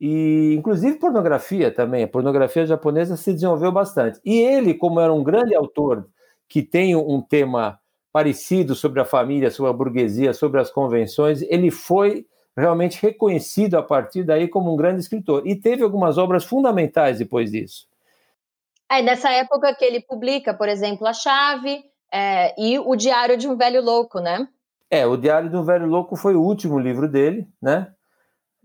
e 0.00 0.54
inclusive 0.54 0.98
pornografia 0.98 1.70
também. 1.70 2.04
A 2.04 2.08
pornografia 2.08 2.64
japonesa 2.64 3.16
se 3.16 3.34
desenvolveu 3.34 3.70
bastante. 3.70 4.18
E 4.24 4.40
ele, 4.40 4.72
como 4.72 4.98
era 4.98 5.12
um 5.12 5.22
grande 5.22 5.54
autor 5.54 6.08
que 6.48 6.62
tem 6.62 6.96
um 6.96 7.20
tema 7.20 7.78
parecido 8.10 8.74
sobre 8.74 9.00
a 9.00 9.04
família, 9.04 9.50
sobre 9.50 9.70
a 9.70 9.74
burguesia, 9.74 10.32
sobre 10.32 10.60
as 10.60 10.70
convenções, 10.70 11.42
ele 11.42 11.70
foi 11.70 12.26
realmente 12.56 13.00
reconhecido 13.00 13.76
a 13.76 13.82
partir 13.82 14.24
daí 14.24 14.48
como 14.48 14.72
um 14.72 14.76
grande 14.76 15.00
escritor. 15.00 15.46
E 15.46 15.54
teve 15.54 15.82
algumas 15.82 16.18
obras 16.18 16.44
fundamentais 16.44 17.18
depois 17.18 17.50
disso. 17.50 17.86
É, 18.90 19.00
nessa 19.02 19.30
época 19.30 19.74
que 19.74 19.84
ele 19.84 20.00
publica, 20.00 20.52
por 20.52 20.68
exemplo, 20.68 21.06
A 21.06 21.12
Chave 21.12 21.84
é, 22.12 22.54
e 22.60 22.78
O 22.78 22.96
Diário 22.96 23.36
de 23.36 23.46
um 23.46 23.56
Velho 23.56 23.80
Louco, 23.80 24.18
né? 24.18 24.48
É, 24.90 25.06
O 25.06 25.16
Diário 25.16 25.48
de 25.48 25.56
um 25.56 25.62
Velho 25.62 25.86
Louco 25.86 26.16
foi 26.16 26.34
o 26.34 26.42
último 26.42 26.78
livro 26.78 27.08
dele, 27.08 27.46
né? 27.62 27.92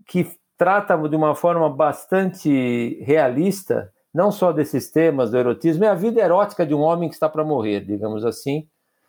Que 0.08 0.28
trata 0.58 0.96
de 0.96 1.14
uma 1.14 1.34
forma 1.34 1.70
bastante 1.70 2.98
realista, 3.04 3.92
não 4.12 4.32
só 4.32 4.50
desses 4.50 4.90
temas 4.90 5.30
do 5.30 5.36
erotismo, 5.36 5.84
é 5.84 5.88
a 5.88 5.94
vida 5.94 6.20
erótica 6.20 6.66
de 6.66 6.74
um 6.74 6.80
homem 6.80 7.08
que 7.08 7.14
está 7.14 7.28
para 7.28 7.44
morrer, 7.44 7.84
digamos 7.84 8.24
assim, 8.24 8.66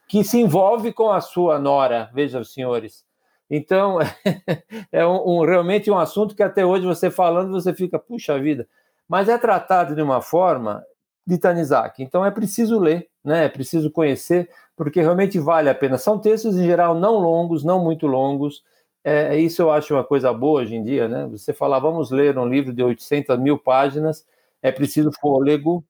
que 0.08 0.24
se 0.24 0.40
envolve 0.40 0.94
com 0.94 1.10
a 1.10 1.22
sua 1.22 1.58
nora, 1.58 2.12
vejam, 2.14 2.44
senhores. 2.44 3.07
Então, 3.50 4.00
é 4.92 5.06
um, 5.06 5.40
um, 5.40 5.46
realmente 5.46 5.90
um 5.90 5.98
assunto 5.98 6.36
que 6.36 6.44
até 6.44 6.66
hoje 6.66 6.86
você 6.86 7.10
falando, 7.10 7.52
você 7.52 7.74
fica, 7.74 7.98
puxa 7.98 8.40
vida. 8.40 8.68
Mas 9.08 9.30
é 9.30 9.38
tratado 9.38 9.96
de 9.96 10.02
uma 10.02 10.22
forma 10.22 10.84
de 11.26 11.38
Tanizaki. 11.38 12.04
Então 12.04 12.26
é 12.26 12.32
preciso 12.32 12.80
ler, 12.80 13.10
né? 13.24 13.46
é 13.46 13.50
preciso 13.50 13.92
conhecer, 13.92 14.50
porque 14.76 15.02
realmente 15.02 15.40
vale 15.40 15.70
a 15.70 15.76
pena. 15.76 15.98
São 15.98 16.18
textos, 16.20 16.58
em 16.58 16.66
geral, 16.66 16.96
não 16.96 17.18
longos, 17.18 17.64
não 17.64 17.84
muito 17.84 18.08
longos. 18.08 18.64
É, 19.04 19.38
isso 19.38 19.62
eu 19.62 19.72
acho 19.72 19.94
uma 19.94 20.04
coisa 20.04 20.34
boa 20.34 20.62
hoje 20.62 20.76
em 20.76 20.84
dia. 20.84 21.08
Né? 21.08 21.28
Você 21.28 21.54
falar, 21.54 21.80
vamos 21.80 22.12
ler 22.12 22.38
um 22.38 22.46
livro 22.46 22.74
de 22.74 22.84
800 22.84 23.38
mil 23.40 23.58
páginas, 23.58 24.26
é 24.62 24.72
preciso 24.72 25.12
fôlego, 25.20 25.84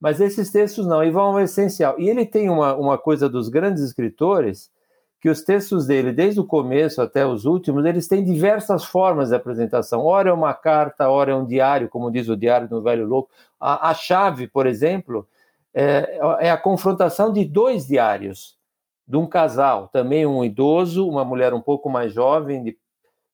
mas 0.00 0.20
esses 0.20 0.50
textos 0.50 0.86
não, 0.86 1.04
e 1.04 1.10
vão 1.10 1.26
ao 1.26 1.40
essencial. 1.40 1.98
E 1.98 2.08
ele 2.08 2.24
tem 2.24 2.48
uma, 2.48 2.74
uma 2.74 2.96
coisa 2.96 3.28
dos 3.28 3.48
grandes 3.48 3.82
escritores, 3.82 4.70
que 5.20 5.28
os 5.28 5.42
textos 5.42 5.86
dele, 5.86 6.12
desde 6.12 6.40
o 6.40 6.44
começo 6.44 7.02
até 7.02 7.26
os 7.26 7.44
últimos, 7.44 7.84
eles 7.84 8.08
têm 8.08 8.24
diversas 8.24 8.84
formas 8.84 9.28
de 9.28 9.34
apresentação. 9.34 10.02
Ora 10.02 10.30
é 10.30 10.32
uma 10.32 10.54
carta, 10.54 11.10
ora 11.10 11.32
é 11.32 11.34
um 11.34 11.44
diário, 11.44 11.90
como 11.90 12.10
diz 12.10 12.28
o 12.28 12.36
Diário 12.36 12.66
do 12.66 12.80
Velho 12.80 13.06
Louco. 13.06 13.30
A, 13.60 13.90
a 13.90 13.94
chave, 13.94 14.48
por 14.48 14.66
exemplo, 14.66 15.28
é, 15.74 16.18
é, 16.40 16.50
a 16.50 16.56
confrontação 16.56 17.30
de 17.30 17.44
dois 17.44 17.86
diários, 17.86 18.56
de 19.06 19.18
um 19.18 19.26
casal, 19.26 19.88
também 19.88 20.24
um 20.24 20.42
idoso, 20.42 21.06
uma 21.06 21.24
mulher 21.24 21.52
um 21.52 21.60
pouco 21.60 21.90
mais 21.90 22.14
jovem, 22.14 22.62
de, 22.62 22.78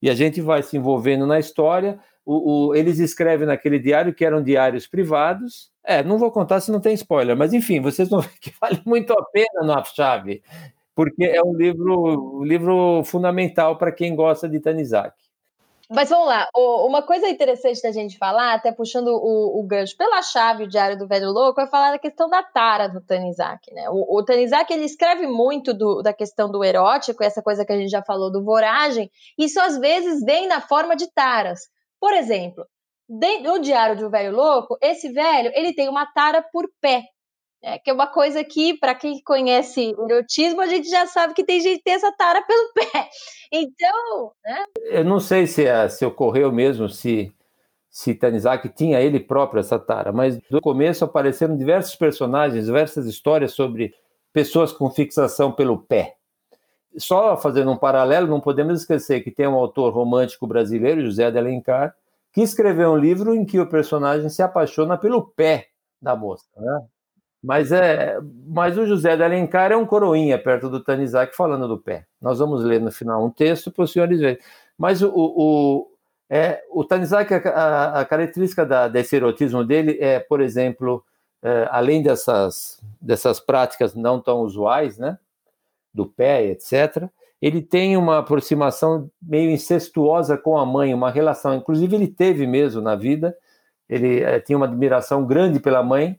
e 0.03 0.11
a 0.11 0.15
gente 0.15 0.41
vai 0.41 0.65
se 0.65 0.77
envolvendo 0.77 1.25
na 1.25 1.39
história. 1.39 2.01
O, 2.25 2.71
o, 2.71 2.75
eles 2.75 2.99
escrevem 2.99 3.47
naquele 3.47 3.79
diário 3.79 4.13
que 4.13 4.25
eram 4.25 4.43
diários 4.43 4.89
privados. 4.89 5.71
É, 5.85 6.03
não 6.03 6.19
vou 6.19 6.33
contar 6.33 6.61
se 6.61 6.73
não 6.73 6.81
tem 6.81 6.95
spoiler, 6.95 7.37
mas 7.37 7.53
enfim, 7.53 7.81
vocês 7.81 8.09
vão 8.09 8.19
ver 8.19 8.37
que 8.41 8.53
vale 8.61 8.83
muito 8.85 9.13
a 9.13 9.25
pena 9.27 9.63
na 9.63 9.85
chave 9.85 10.43
porque 10.97 11.25
é 11.25 11.43
um 11.43 11.55
livro, 11.55 12.39
um 12.41 12.43
livro 12.43 13.05
fundamental 13.05 13.77
para 13.77 13.93
quem 13.93 14.17
gosta 14.17 14.49
de 14.49 14.59
Tanizaki. 14.59 15.27
Mas 15.89 16.09
vamos 16.09 16.27
lá, 16.27 16.49
uma 16.55 17.01
coisa 17.01 17.29
interessante 17.29 17.81
da 17.81 17.93
gente 17.93 18.19
falar, 18.19 18.55
até 18.55 18.73
puxando 18.73 19.09
o, 19.09 19.61
o 19.61 19.63
gancho 19.63 19.97
pela 19.97 20.21
chave, 20.21 20.65
o 20.65 20.69
Diário 20.69 20.99
do 20.99 21.07
Velho 21.07 21.31
Louco, 21.31 21.61
é 21.61 21.67
falar 21.69 21.93
da 21.93 21.99
questão 21.99 22.29
da 22.29 22.43
tara 22.43 22.89
do 22.89 23.01
Tanizaki, 23.01 23.73
né? 23.73 23.89
O, 23.91 24.17
o 24.17 24.25
Tanizaki, 24.25 24.73
ele 24.73 24.85
escreve 24.85 25.29
muito 25.29 25.73
do, 25.73 26.03
da 26.03 26.13
questão 26.13 26.51
do 26.51 26.65
erótico, 26.65 27.23
essa 27.23 27.41
coisa 27.41 27.65
que 27.65 27.73
a 27.73 27.79
gente 27.79 27.91
já 27.91 28.03
falou 28.03 28.33
do 28.33 28.43
voragem, 28.43 29.09
isso 29.39 29.61
às 29.61 29.79
vezes 29.79 30.25
vem 30.25 30.49
na 30.49 30.61
forma 30.61 30.97
de 30.97 31.07
taras. 31.13 31.69
Por 32.01 32.13
exemplo, 32.15 32.67
no 33.09 33.61
Diário 33.61 33.97
do 33.97 34.11
Velho 34.11 34.35
Louco, 34.35 34.77
esse 34.83 35.13
velho, 35.13 35.53
ele 35.55 35.73
tem 35.73 35.89
uma 35.89 36.07
tara 36.07 36.43
por 36.43 36.69
pé, 36.81 37.05
é, 37.63 37.79
que 37.79 37.91
é 37.91 37.93
uma 37.93 38.07
coisa 38.07 38.45
que, 38.45 38.79
para 38.79 38.95
quem 38.95 39.21
conhece 39.23 39.95
erotismo, 39.99 40.61
a 40.61 40.67
gente 40.67 40.89
já 40.89 41.07
sabe 41.07 41.35
que 41.35 41.45
tem 41.45 41.61
gente 41.61 41.79
que 41.79 41.85
tem 41.85 41.95
essa 41.95 42.13
tara 42.13 42.43
pelo 42.43 42.73
pé. 42.75 43.09
Então, 43.51 44.33
né? 44.45 44.65
Eu 44.91 45.05
não 45.05 45.19
sei 45.21 45.47
se, 45.47 45.67
é, 45.67 45.89
se 45.89 46.05
ocorreu 46.05 46.53
mesmo, 46.53 46.89
se, 46.89 47.33
se 47.91 48.15
Tanizaki 48.15 48.69
tinha 48.69 49.01
ele 49.01 49.19
próprio 49.19 49.61
essa 49.61 49.79
tara, 49.79 50.13
mas 50.13 50.39
no 50.51 50.61
começo 50.61 51.05
apareceram 51.05 51.57
diversos 51.57 51.97
personagens, 51.97 52.67
diversas 52.67 53.07
histórias 53.07 53.53
sobre 53.53 53.95
pessoas 54.33 54.73
com 54.73 54.91
fixação 54.91 55.51
pelo 55.51 55.79
pé. 55.79 56.17
Só 56.99 57.37
fazendo 57.37 57.71
um 57.71 57.77
paralelo, 57.77 58.27
não 58.27 58.41
podemos 58.41 58.81
esquecer 58.81 59.23
que 59.23 59.31
tem 59.31 59.47
um 59.47 59.55
autor 59.55 59.93
romântico 59.93 60.47
brasileiro, 60.47 61.05
José 61.05 61.31
de 61.31 61.39
Alencar, 61.39 61.95
que 62.33 62.43
escreveu 62.43 62.93
um 62.93 62.97
livro 62.97 63.35
em 63.35 63.45
que 63.45 63.59
o 63.59 63.69
personagem 63.69 64.29
se 64.29 64.43
apaixona 64.43 64.97
pelo 64.97 65.23
pé 65.23 65.69
da 66.01 66.15
moça. 66.15 66.47
Né? 66.57 66.87
Mas, 67.47 67.71
é, 67.71 68.19
mas 68.45 68.77
o 68.77 68.85
José 68.85 69.17
de 69.17 69.23
Alencar 69.23 69.71
é 69.71 69.77
um 69.77 69.87
coroinha 69.87 70.37
perto 70.37 70.69
do 70.69 70.83
Tanizaki 70.83 71.37
falando 71.37 71.69
do 71.69 71.79
pé. 71.79 72.05
Nós 72.21 72.41
vamos 72.41 72.65
ler 72.65 72.81
no 72.81 72.91
final 72.91 73.25
um 73.25 73.31
texto 73.31 73.71
para 73.71 73.85
os 73.85 73.93
senhores 73.93 74.19
verem. 74.19 74.37
Mas 74.77 75.01
o, 75.01 75.13
o, 75.15 75.89
é, 76.29 76.61
o 76.73 76.83
Tanizaki, 76.83 77.35
a, 77.35 78.01
a 78.01 78.05
característica 78.05 78.67
da, 78.67 78.89
desse 78.89 79.15
erotismo 79.15 79.63
dele 79.63 79.97
é, 80.01 80.19
por 80.19 80.41
exemplo, 80.41 81.05
é, 81.41 81.69
além 81.71 82.03
dessas, 82.03 82.83
dessas 83.01 83.39
práticas 83.39 83.95
não 83.95 84.21
tão 84.21 84.41
usuais, 84.41 84.99
né, 84.99 85.17
do 85.95 86.05
pé, 86.05 86.47
etc., 86.47 87.05
ele 87.41 87.63
tem 87.63 87.97
uma 87.97 88.19
aproximação 88.19 89.09
meio 89.23 89.53
incestuosa 89.53 90.37
com 90.37 90.59
a 90.59 90.67
mãe, 90.67 90.93
uma 90.93 91.13
relação. 91.13 91.55
Inclusive, 91.55 91.95
ele 91.95 92.09
teve 92.09 92.45
mesmo 92.45 92.83
na 92.83 92.97
vida, 92.97 93.37
ele 93.89 94.21
é, 94.21 94.41
tinha 94.41 94.57
uma 94.57 94.67
admiração 94.67 95.25
grande 95.25 95.61
pela 95.61 95.81
mãe, 95.81 96.19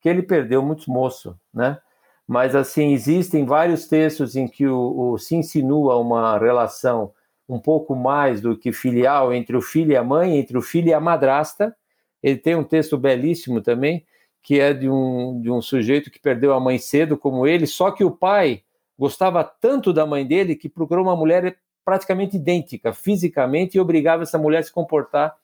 que 0.00 0.08
ele 0.08 0.22
perdeu 0.22 0.62
muito 0.62 0.90
moço, 0.90 1.38
né? 1.52 1.78
Mas, 2.26 2.56
assim, 2.56 2.92
existem 2.92 3.44
vários 3.44 3.86
textos 3.86 4.34
em 4.34 4.48
que 4.48 4.66
o, 4.66 5.12
o, 5.12 5.18
se 5.18 5.36
insinua 5.36 5.96
uma 5.96 6.36
relação 6.38 7.12
um 7.48 7.60
pouco 7.60 7.94
mais 7.94 8.40
do 8.40 8.56
que 8.58 8.72
filial 8.72 9.32
entre 9.32 9.56
o 9.56 9.62
filho 9.62 9.92
e 9.92 9.96
a 9.96 10.02
mãe, 10.02 10.36
entre 10.36 10.58
o 10.58 10.62
filho 10.62 10.88
e 10.88 10.94
a 10.94 10.98
madrasta. 10.98 11.76
Ele 12.20 12.36
tem 12.36 12.56
um 12.56 12.64
texto 12.64 12.98
belíssimo 12.98 13.60
também, 13.60 14.04
que 14.42 14.58
é 14.58 14.74
de 14.74 14.88
um, 14.88 15.40
de 15.40 15.50
um 15.50 15.62
sujeito 15.62 16.10
que 16.10 16.18
perdeu 16.18 16.52
a 16.52 16.60
mãe 16.60 16.78
cedo, 16.78 17.16
como 17.16 17.46
ele, 17.46 17.66
só 17.66 17.92
que 17.92 18.02
o 18.02 18.10
pai 18.10 18.64
gostava 18.98 19.44
tanto 19.44 19.92
da 19.92 20.04
mãe 20.04 20.26
dele 20.26 20.56
que 20.56 20.68
procurou 20.68 21.04
uma 21.04 21.14
mulher 21.14 21.56
praticamente 21.84 22.36
idêntica 22.36 22.92
fisicamente 22.92 23.76
e 23.76 23.80
obrigava 23.80 24.24
essa 24.24 24.38
mulher 24.38 24.58
a 24.58 24.62
se 24.62 24.72
comportar 24.72 25.36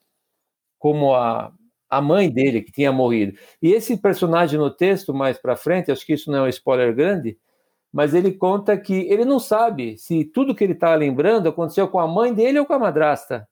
como 0.79 1.15
a, 1.15 1.53
a 1.93 2.01
mãe 2.01 2.31
dele 2.31 2.63
que 2.63 2.73
tinha 2.73 2.91
morrido. 2.91 3.39
E 3.61 3.73
esse 3.73 3.99
personagem 3.99 4.59
no 4.59 4.71
texto 4.75 5.13
mais 5.13 5.37
para 5.37 5.55
frente, 5.55 5.93
acho 5.93 6.07
que 6.07 6.15
isso 6.15 6.31
não 6.31 6.39
é 6.39 6.43
um 6.45 6.49
spoiler 6.49 6.95
grande, 6.95 7.37
mas 7.93 8.15
ele 8.15 8.33
conta 8.33 8.79
que 8.79 8.95
ele 9.11 9.27
não 9.27 9.39
sabe 9.39 9.99
se 9.99 10.25
tudo 10.25 10.55
que 10.55 10.65
ele 10.65 10.73
está 10.73 10.95
lembrando 10.95 11.51
aconteceu 11.51 11.87
com 11.87 12.01
a 12.01 12.09
mãe 12.09 12.33
dele 12.33 12.59
ou 12.59 12.65
com 12.65 12.73
a 12.73 12.79
madrasta. 12.79 13.47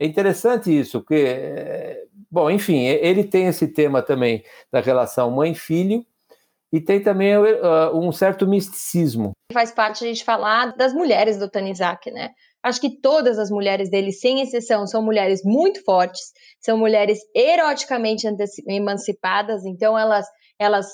É 0.00 0.06
interessante 0.06 0.76
isso, 0.76 1.00
porque, 1.00 2.08
bom, 2.30 2.50
enfim, 2.50 2.86
ele 2.86 3.22
tem 3.22 3.46
esse 3.46 3.68
tema 3.68 4.00
também 4.00 4.42
da 4.72 4.80
relação 4.80 5.30
mãe-filho, 5.30 6.06
e 6.72 6.80
tem 6.80 7.02
também 7.02 7.36
uh, 7.36 7.94
um 7.94 8.10
certo 8.10 8.46
misticismo. 8.46 9.32
Faz 9.52 9.70
parte 9.70 10.02
a 10.02 10.06
gente 10.06 10.24
falar 10.24 10.74
das 10.74 10.94
mulheres 10.94 11.38
do 11.38 11.48
Tanizak, 11.48 12.10
né? 12.10 12.30
Acho 12.62 12.80
que 12.80 13.00
todas 13.00 13.38
as 13.38 13.50
mulheres 13.50 13.90
dele, 13.90 14.10
sem 14.10 14.40
exceção, 14.40 14.86
são 14.86 15.02
mulheres 15.02 15.42
muito 15.44 15.84
fortes, 15.84 16.32
são 16.62 16.78
mulheres 16.78 17.18
eroticamente 17.34 18.26
emancipadas, 18.68 19.64
então 19.64 19.98
elas, 19.98 20.26
elas 20.58 20.86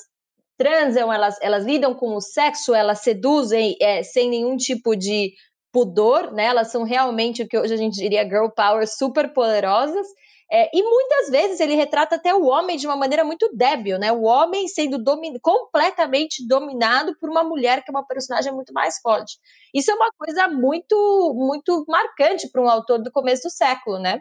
transam, 0.56 1.12
elas, 1.12 1.36
elas 1.40 1.64
lidam 1.64 1.94
com 1.94 2.16
o 2.16 2.20
sexo, 2.20 2.74
elas 2.74 3.00
seduzem 3.00 3.76
é, 3.80 4.02
sem 4.02 4.28
nenhum 4.28 4.56
tipo 4.56 4.96
de 4.96 5.32
pudor, 5.72 6.32
né? 6.32 6.46
Elas 6.46 6.72
são 6.72 6.82
realmente 6.82 7.42
o 7.42 7.48
que 7.48 7.58
hoje 7.58 7.74
a 7.74 7.76
gente 7.76 7.94
diria 7.94 8.24
girl 8.24 8.48
power 8.48 8.88
super 8.88 9.32
poderosas 9.32 10.06
é, 10.50 10.70
e 10.74 10.82
muitas 10.82 11.28
vezes 11.28 11.60
ele 11.60 11.74
retrata 11.74 12.16
até 12.16 12.34
o 12.34 12.46
homem 12.46 12.78
de 12.78 12.86
uma 12.86 12.96
maneira 12.96 13.22
muito 13.22 13.50
débil, 13.54 13.98
né? 13.98 14.10
O 14.10 14.22
homem 14.22 14.66
sendo 14.66 14.98
completamente 15.42 16.46
dominado 16.48 17.14
por 17.20 17.28
uma 17.28 17.44
mulher 17.44 17.84
que 17.84 17.90
é 17.90 17.92
uma 17.92 18.06
personagem 18.06 18.52
muito 18.52 18.72
mais 18.72 18.98
forte. 19.00 19.36
Isso 19.74 19.90
é 19.90 19.94
uma 19.94 20.10
coisa 20.18 20.48
muito, 20.48 21.34
muito 21.36 21.84
marcante 21.86 22.48
para 22.50 22.62
um 22.62 22.68
autor 22.68 23.02
do 23.02 23.12
começo 23.12 23.42
do 23.42 23.50
século, 23.50 23.98
né? 23.98 24.20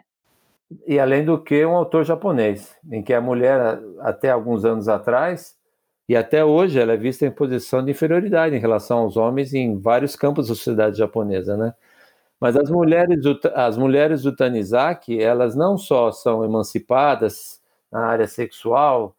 E 0.86 0.98
além 0.98 1.24
do 1.24 1.42
que, 1.42 1.64
um 1.64 1.74
autor 1.76 2.04
japonês, 2.04 2.76
em 2.90 3.02
que 3.02 3.14
a 3.14 3.20
mulher, 3.20 3.80
até 4.00 4.30
alguns 4.30 4.64
anos 4.64 4.86
atrás, 4.88 5.56
e 6.08 6.16
até 6.16 6.44
hoje, 6.44 6.78
ela 6.80 6.92
é 6.94 6.96
vista 6.96 7.26
em 7.26 7.30
posição 7.30 7.84
de 7.84 7.90
inferioridade 7.92 8.54
em 8.56 8.58
relação 8.58 8.98
aos 8.98 9.16
homens 9.16 9.54
em 9.54 9.78
vários 9.78 10.16
campos 10.16 10.48
da 10.48 10.54
sociedade 10.54 10.98
japonesa, 10.98 11.56
né? 11.56 11.74
Mas 12.40 12.56
as 12.56 12.70
mulheres 12.70 13.20
as 13.54 13.76
mulheres 13.78 14.22
do 14.22 14.34
Tanizaki, 14.36 15.20
elas 15.22 15.56
não 15.56 15.78
só 15.78 16.12
são 16.12 16.44
emancipadas 16.44 17.60
na 17.92 18.06
área 18.06 18.26
sexual, 18.28 19.16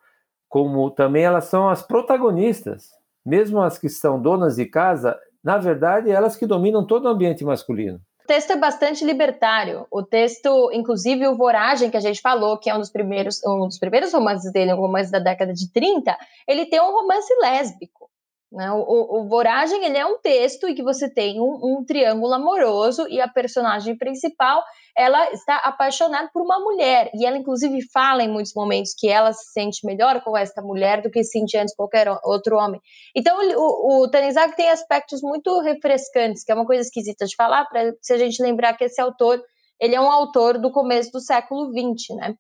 como 0.50 0.92
também 0.92 1.24
elas 1.26 1.46
são 1.46 1.70
as 1.70 1.82
protagonistas. 1.84 2.92
Mesmo 3.26 3.62
as 3.62 3.78
que 3.80 3.90
são 3.90 4.22
donas 4.22 4.56
de 4.58 4.66
casa, 4.66 5.20
na 5.44 5.58
verdade, 5.58 6.12
elas 6.12 6.36
que 6.38 6.48
dominam 6.48 6.86
todo 6.86 7.06
o 7.06 7.10
ambiente 7.10 7.46
masculino. 7.46 8.02
O 8.30 8.32
texto 8.32 8.52
é 8.52 8.56
bastante 8.58 9.04
libertário. 9.04 9.88
O 9.90 10.04
texto, 10.04 10.70
inclusive 10.72 11.28
o 11.28 11.36
Voragem, 11.36 11.90
que 11.90 11.98
a 11.98 12.00
gente 12.00 12.22
falou, 12.22 12.60
que 12.60 12.70
é 12.70 12.76
um 12.76 12.78
dos 12.78 12.92
primeiros, 12.92 13.44
um 13.44 13.66
dos 13.66 13.80
primeiros 13.80 14.14
romances 14.14 14.52
dele, 14.54 14.72
um 14.72 14.78
romance 14.78 15.12
da 15.12 15.18
década 15.18 15.52
de 15.52 15.68
30, 15.74 16.16
ele 16.48 16.68
tem 16.68 16.80
um 16.80 16.92
romance 16.92 17.34
lésbico. 17.42 18.08
Né? 18.52 18.72
O, 18.72 19.22
o, 19.22 19.28
Voragem 19.28 19.86
ele 19.86 19.98
é 19.98 20.06
um 20.06 20.18
texto 20.18 20.68
em 20.68 20.74
que 20.74 20.82
você 20.82 21.08
tem 21.08 21.40
um, 21.40 21.60
um, 21.62 21.86
triângulo 21.86 22.34
amoroso 22.34 23.08
e 23.08 23.22
a 23.22 23.28
personagem 23.28 23.96
principal 23.96 24.64
ela 24.98 25.32
está 25.32 25.58
apaixonada 25.58 26.32
por 26.34 26.42
uma 26.42 26.60
mulher 26.60 27.12
e 27.14 27.28
ela 27.28 27.38
inclusive 27.38 27.80
fala 27.94 28.24
em 28.24 28.28
muitos 28.28 28.54
momentos 28.56 28.96
que 28.98 29.08
ela 29.08 29.32
se 29.34 29.52
sente 29.52 29.86
melhor 29.86 30.24
com 30.24 30.36
esta 30.36 30.64
mulher 30.64 31.04
do 31.04 31.12
que 31.12 31.24
se 31.24 31.40
sentia 31.40 31.62
antes 31.62 31.76
qualquer 31.76 32.08
outro 32.24 32.58
homem. 32.58 32.82
Então 33.16 33.38
o, 33.56 34.04
o 34.04 34.10
Tanizaki 34.10 34.56
tem 34.56 34.70
aspectos 34.72 35.22
muito 35.22 35.60
refrescantes, 35.62 36.44
que 36.44 36.52
é 36.52 36.56
uma 36.56 36.66
coisa 36.66 36.82
esquisita 36.82 37.28
de 37.28 37.36
falar, 37.36 37.66
para 37.66 37.94
se 38.02 38.14
a 38.14 38.18
gente 38.18 38.42
lembrar 38.42 38.76
que 38.76 38.84
esse 38.84 39.00
autor 39.00 39.40
ele 39.80 39.96
é 39.96 40.02
um 40.02 40.10
autor 40.10 40.58
do 40.58 40.72
começo 40.72 41.12
do 41.12 41.22
século 41.22 41.72
XX, 41.72 42.16
né? 42.18 42.36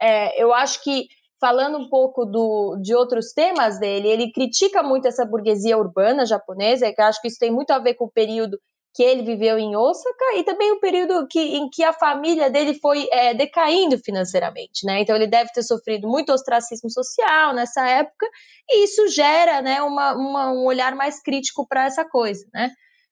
É, 0.00 0.42
eu 0.42 0.52
acho 0.52 0.82
que 0.82 1.08
falando 1.44 1.76
um 1.76 1.90
pouco 1.90 2.24
do, 2.24 2.78
de 2.80 2.94
outros 2.94 3.34
temas 3.34 3.78
dele, 3.78 4.08
ele 4.08 4.32
critica 4.32 4.82
muito 4.82 5.06
essa 5.06 5.26
burguesia 5.26 5.76
urbana 5.76 6.24
japonesa, 6.24 6.90
que 6.90 7.02
acho 7.02 7.20
que 7.20 7.28
isso 7.28 7.38
tem 7.38 7.50
muito 7.50 7.70
a 7.70 7.78
ver 7.78 7.92
com 7.96 8.06
o 8.06 8.10
período 8.10 8.58
que 8.94 9.02
ele 9.02 9.22
viveu 9.22 9.58
em 9.58 9.76
Osaka 9.76 10.36
e 10.36 10.42
também 10.42 10.72
o 10.72 10.80
período 10.80 11.26
que, 11.28 11.38
em 11.38 11.68
que 11.68 11.84
a 11.84 11.92
família 11.92 12.48
dele 12.48 12.78
foi 12.80 13.06
é, 13.12 13.34
decaindo 13.34 13.98
financeiramente, 13.98 14.86
né? 14.86 15.02
Então 15.02 15.14
ele 15.14 15.26
deve 15.26 15.50
ter 15.52 15.62
sofrido 15.62 16.08
muito 16.08 16.32
ostracismo 16.32 16.90
social 16.90 17.52
nessa 17.52 17.86
época 17.86 18.26
e 18.70 18.84
isso 18.84 19.06
gera, 19.08 19.60
né, 19.60 19.82
uma, 19.82 20.14
uma 20.14 20.50
um 20.50 20.64
olhar 20.64 20.94
mais 20.94 21.20
crítico 21.20 21.66
para 21.68 21.84
essa 21.84 22.06
coisa, 22.08 22.46
né? 22.54 22.70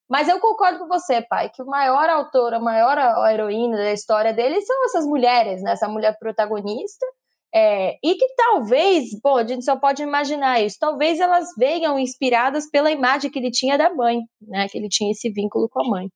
Mas 0.08 0.26
eu 0.26 0.40
concordo 0.40 0.78
com 0.78 0.88
você, 0.88 1.20
pai, 1.20 1.50
que 1.50 1.62
o 1.62 1.66
maior 1.66 2.08
autor, 2.08 2.54
a 2.54 2.60
maior 2.60 2.96
heroína 3.30 3.76
da 3.76 3.92
história 3.92 4.32
dele 4.32 4.58
são 4.62 4.86
essas 4.86 5.04
mulheres, 5.04 5.62
né? 5.62 5.72
Essa 5.72 5.88
mulher 5.88 6.16
protagonista 6.18 7.04
é, 7.54 7.98
e 8.02 8.14
que 8.14 8.34
talvez, 8.34 9.10
bom, 9.22 9.36
a 9.36 9.46
gente 9.46 9.64
só 9.64 9.76
pode 9.76 10.02
imaginar 10.02 10.60
isso, 10.60 10.78
talvez 10.80 11.20
elas 11.20 11.48
venham 11.56 11.98
inspiradas 11.98 12.70
pela 12.70 12.90
imagem 12.90 13.30
que 13.30 13.38
ele 13.38 13.50
tinha 13.50 13.76
da 13.76 13.92
mãe, 13.92 14.20
né? 14.40 14.68
Que 14.68 14.78
ele 14.78 14.88
tinha 14.88 15.12
esse 15.12 15.30
vínculo 15.30 15.68
com 15.68 15.80
a 15.80 15.88
mãe. 15.88 16.10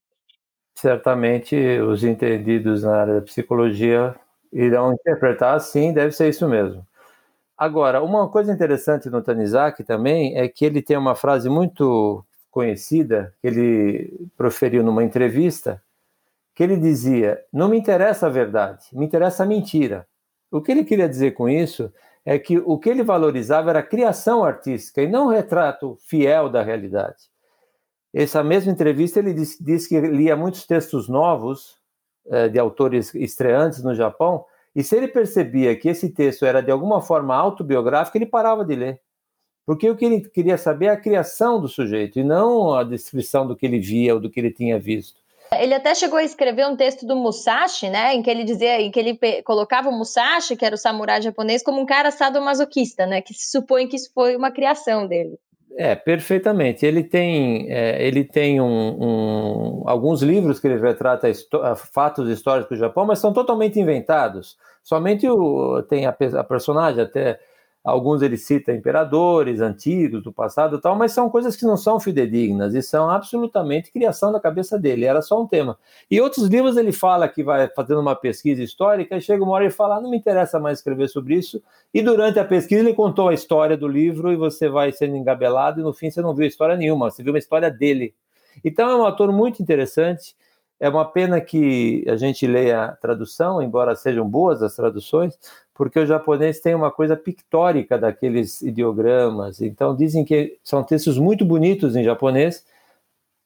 Certamente 0.75 1.55
os 1.79 2.03
entendidos 2.03 2.83
na 2.83 2.95
área 2.95 3.15
da 3.15 3.21
psicologia 3.21 4.15
irão 4.51 4.93
interpretar 4.93 5.55
assim, 5.55 5.93
deve 5.93 6.11
ser 6.11 6.29
isso 6.29 6.47
mesmo. 6.47 6.85
Agora, 7.57 8.03
uma 8.03 8.29
coisa 8.29 8.51
interessante 8.51 9.09
no 9.09 9.21
Tanizaki 9.21 9.83
também 9.83 10.37
é 10.37 10.47
que 10.47 10.65
ele 10.65 10.81
tem 10.81 10.97
uma 10.97 11.15
frase 11.15 11.49
muito 11.49 12.23
conhecida 12.51 13.33
que 13.41 13.47
ele 13.47 14.29
proferiu 14.35 14.83
numa 14.83 15.03
entrevista, 15.03 15.81
que 16.55 16.63
ele 16.63 16.77
dizia: 16.77 17.43
"Não 17.53 17.67
me 17.69 17.77
interessa 17.77 18.27
a 18.27 18.29
verdade, 18.29 18.85
me 18.93 19.05
interessa 19.05 19.43
a 19.43 19.45
mentira". 19.45 20.07
O 20.51 20.61
que 20.61 20.71
ele 20.71 20.83
queria 20.83 21.09
dizer 21.09 21.31
com 21.31 21.49
isso 21.49 21.91
é 22.25 22.37
que 22.37 22.57
o 22.57 22.77
que 22.77 22.89
ele 22.89 23.03
valorizava 23.03 23.69
era 23.69 23.79
a 23.79 23.83
criação 23.83 24.43
artística 24.43 25.01
e 25.01 25.07
não 25.07 25.27
o 25.27 25.31
retrato 25.31 25.97
fiel 26.01 26.49
da 26.49 26.61
realidade. 26.61 27.23
Essa 28.13 28.43
mesma 28.43 28.71
entrevista 28.71 29.19
ele 29.19 29.33
disse, 29.33 29.63
disse 29.63 29.89
que 29.89 29.99
lia 29.99 30.35
muitos 30.35 30.65
textos 30.65 31.07
novos 31.07 31.77
eh, 32.27 32.49
de 32.49 32.59
autores 32.59 33.13
estreantes 33.15 33.83
no 33.83 33.93
Japão 33.93 34.45
e 34.75 34.83
se 34.83 34.95
ele 34.95 35.07
percebia 35.07 35.75
que 35.75 35.89
esse 35.89 36.09
texto 36.09 36.45
era 36.45 36.61
de 36.61 36.69
alguma 36.69 37.01
forma 37.01 37.35
autobiográfico, 37.35 38.15
ele 38.15 38.27
parava 38.27 38.63
de 38.63 38.75
ler. 38.75 39.01
Porque 39.65 39.89
o 39.89 39.95
que 39.95 40.05
ele 40.05 40.21
queria 40.29 40.57
saber 40.57 40.85
é 40.85 40.89
a 40.89 41.01
criação 41.01 41.59
do 41.59 41.67
sujeito 41.67 42.19
e 42.19 42.23
não 42.23 42.75
a 42.75 42.83
descrição 42.83 43.47
do 43.47 43.55
que 43.55 43.65
ele 43.65 43.79
via 43.79 44.13
ou 44.13 44.19
do 44.19 44.29
que 44.29 44.39
ele 44.39 44.51
tinha 44.51 44.79
visto. 44.79 45.19
Ele 45.53 45.73
até 45.73 45.95
chegou 45.95 46.19
a 46.19 46.23
escrever 46.23 46.67
um 46.67 46.75
texto 46.75 47.05
do 47.05 47.15
Musashi, 47.15 47.89
né, 47.89 48.13
em 48.13 48.21
que 48.21 48.29
ele 48.29 48.43
dizia, 48.43 48.81
em 48.81 48.91
que 48.91 48.99
ele 48.99 49.19
colocava 49.43 49.89
o 49.89 49.97
Musashi, 49.97 50.55
que 50.55 50.65
era 50.65 50.75
o 50.75 50.77
samurai 50.77 51.21
japonês, 51.21 51.63
como 51.63 51.79
um 51.79 51.85
cara 51.85 52.11
sadomasoquista, 52.11 53.05
né, 53.05 53.21
que 53.21 53.33
se 53.33 53.51
supõe 53.51 53.87
que 53.87 53.95
isso 53.95 54.11
foi 54.13 54.35
uma 54.35 54.51
criação 54.51 55.07
dele. 55.07 55.39
É, 55.77 55.95
perfeitamente. 55.95 56.85
Ele 56.85 57.03
tem, 57.03 57.71
é, 57.71 58.03
ele 58.03 58.23
tem 58.23 58.59
um, 58.59 58.65
um, 58.65 59.83
alguns 59.85 60.23
livros 60.23 60.59
que 60.59 60.67
ele 60.67 60.79
retrata 60.79 61.29
fatos 61.93 62.27
históricos 62.29 62.77
do 62.77 62.79
Japão, 62.79 63.05
mas 63.05 63.19
são 63.19 63.31
totalmente 63.31 63.79
inventados. 63.79 64.57
Somente 64.83 65.29
o, 65.29 65.83
tem 65.83 66.07
a, 66.07 66.09
a 66.09 66.43
personagem 66.43 67.03
até 67.03 67.39
Alguns 67.87 68.21
ele 68.21 68.35
cita 68.35 68.73
imperadores 68.73 69.61
antigos 69.61 70.21
do 70.21 70.29
passado 70.29 70.77
tal, 70.77 70.93
mas 70.93 71.13
são 71.13 71.29
coisas 71.29 71.55
que 71.55 71.63
não 71.63 71.77
são 71.77 72.01
fidedignas 72.01 72.75
e 72.75 72.81
são 72.81 73.09
absolutamente 73.09 73.93
criação 73.93 74.29
da 74.29 74.41
cabeça 74.41 74.77
dele, 74.77 75.05
era 75.05 75.21
só 75.21 75.41
um 75.41 75.47
tema. 75.47 75.79
E 76.11 76.19
outros 76.19 76.47
livros 76.47 76.75
ele 76.75 76.91
fala 76.91 77.29
que 77.29 77.41
vai 77.41 77.69
fazendo 77.69 78.01
uma 78.01 78.13
pesquisa 78.13 78.61
histórica 78.61 79.15
e 79.15 79.21
chega 79.21 79.41
uma 79.41 79.53
hora 79.53 79.67
e 79.67 79.71
fala, 79.71 79.95
ah, 79.95 80.01
não 80.01 80.09
me 80.09 80.17
interessa 80.17 80.59
mais 80.59 80.79
escrever 80.79 81.07
sobre 81.07 81.35
isso, 81.35 81.63
e 81.93 82.01
durante 82.01 82.37
a 82.37 82.43
pesquisa 82.43 82.81
ele 82.81 82.93
contou 82.93 83.29
a 83.29 83.33
história 83.33 83.77
do 83.77 83.87
livro 83.87 84.33
e 84.33 84.35
você 84.35 84.67
vai 84.67 84.91
sendo 84.91 85.15
engabelado 85.15 85.79
e 85.79 85.83
no 85.83 85.93
fim 85.93 86.11
você 86.11 86.21
não 86.21 86.35
viu 86.35 86.45
história 86.45 86.75
nenhuma, 86.75 87.09
você 87.09 87.23
viu 87.23 87.31
uma 87.31 87.39
história 87.39 87.71
dele. 87.71 88.13
Então 88.65 88.89
é 88.89 88.97
um 88.97 89.05
autor 89.05 89.31
muito 89.31 89.61
interessante, 89.61 90.35
é 90.79 90.89
uma 90.89 91.05
pena 91.05 91.41
que 91.41 92.05
a 92.07 92.15
gente 92.15 92.45
leia 92.45 92.83
a 92.83 92.91
tradução, 92.95 93.61
embora 93.61 93.95
sejam 93.95 94.27
boas 94.27 94.61
as 94.61 94.75
traduções, 94.75 95.39
porque 95.77 95.99
o 95.99 96.05
japonês 96.05 96.59
tem 96.59 96.73
uma 96.73 96.91
coisa 96.91 97.15
pictórica 97.15 97.97
daqueles 97.97 98.61
ideogramas. 98.61 99.61
Então, 99.61 99.95
dizem 99.95 100.25
que 100.25 100.57
são 100.63 100.83
textos 100.83 101.19
muito 101.19 101.45
bonitos 101.45 101.95
em 101.95 102.03
japonês, 102.03 102.65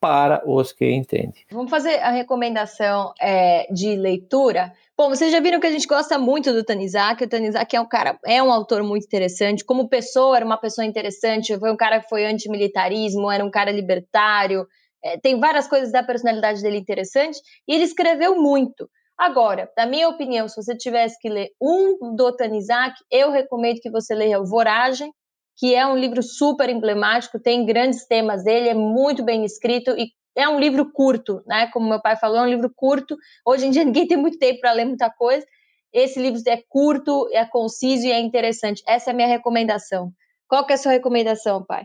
para 0.01 0.41
os 0.49 0.73
que 0.73 0.89
entendem. 0.89 1.45
Vamos 1.51 1.69
fazer 1.69 1.99
a 1.99 2.09
recomendação 2.09 3.13
é, 3.21 3.71
de 3.71 3.95
leitura. 3.95 4.73
Bom, 4.97 5.09
vocês 5.09 5.31
já 5.31 5.39
viram 5.39 5.59
que 5.59 5.67
a 5.67 5.71
gente 5.71 5.85
gosta 5.85 6.17
muito 6.17 6.51
do 6.51 6.63
Tanizak. 6.63 7.23
O 7.23 7.29
Tanizak 7.29 7.75
é 7.75 7.79
um 7.79 7.87
cara, 7.87 8.17
é 8.25 8.41
um 8.41 8.51
autor 8.51 8.81
muito 8.81 9.05
interessante. 9.05 9.63
Como 9.63 9.87
pessoa, 9.87 10.37
era 10.37 10.45
uma 10.45 10.57
pessoa 10.57 10.85
interessante. 10.85 11.55
Foi 11.59 11.71
um 11.71 11.77
cara 11.77 11.99
que 11.99 12.09
foi 12.09 12.25
antimilitarismo, 12.25 13.29
era 13.29 13.45
um 13.45 13.51
cara 13.51 13.69
libertário. 13.69 14.65
É, 15.03 15.19
tem 15.19 15.39
várias 15.39 15.67
coisas 15.67 15.91
da 15.91 16.01
personalidade 16.01 16.63
dele 16.63 16.77
interessante. 16.77 17.39
E 17.67 17.75
ele 17.75 17.83
escreveu 17.83 18.35
muito. 18.41 18.89
Agora, 19.21 19.69
na 19.77 19.85
minha 19.85 20.09
opinião, 20.09 20.49
se 20.49 20.55
você 20.55 20.75
tivesse 20.75 21.15
que 21.19 21.29
ler 21.29 21.49
um 21.61 22.15
do 22.15 22.35
Tanizak, 22.35 22.95
eu 23.11 23.29
recomendo 23.29 23.79
que 23.79 23.91
você 23.91 24.15
leia 24.15 24.41
o 24.41 24.47
Voragem, 24.47 25.13
que 25.55 25.75
é 25.75 25.85
um 25.85 25.95
livro 25.95 26.23
super 26.23 26.67
emblemático, 26.69 27.39
tem 27.39 27.63
grandes 27.63 28.07
temas 28.07 28.43
dele, 28.43 28.69
é 28.69 28.73
muito 28.73 29.23
bem 29.23 29.45
escrito 29.45 29.91
e 29.91 30.07
é 30.35 30.49
um 30.49 30.59
livro 30.59 30.91
curto, 30.91 31.43
né? 31.45 31.69
Como 31.71 31.87
meu 31.87 32.01
pai 32.01 32.17
falou, 32.17 32.39
é 32.39 32.41
um 32.41 32.49
livro 32.49 32.71
curto. 32.75 33.15
Hoje 33.45 33.67
em 33.67 33.69
dia 33.69 33.83
ninguém 33.85 34.07
tem 34.07 34.17
muito 34.17 34.39
tempo 34.39 34.59
para 34.59 34.71
ler 34.71 34.85
muita 34.85 35.11
coisa. 35.11 35.45
Esse 35.93 36.19
livro 36.19 36.41
é 36.47 36.57
curto, 36.67 37.29
é 37.31 37.45
conciso 37.45 38.07
e 38.07 38.11
é 38.11 38.19
interessante. 38.19 38.81
Essa 38.87 39.11
é 39.11 39.13
a 39.13 39.15
minha 39.15 39.27
recomendação. 39.27 40.11
Qual 40.47 40.65
que 40.65 40.71
é 40.71 40.75
a 40.75 40.79
sua 40.79 40.93
recomendação, 40.93 41.63
pai? 41.63 41.83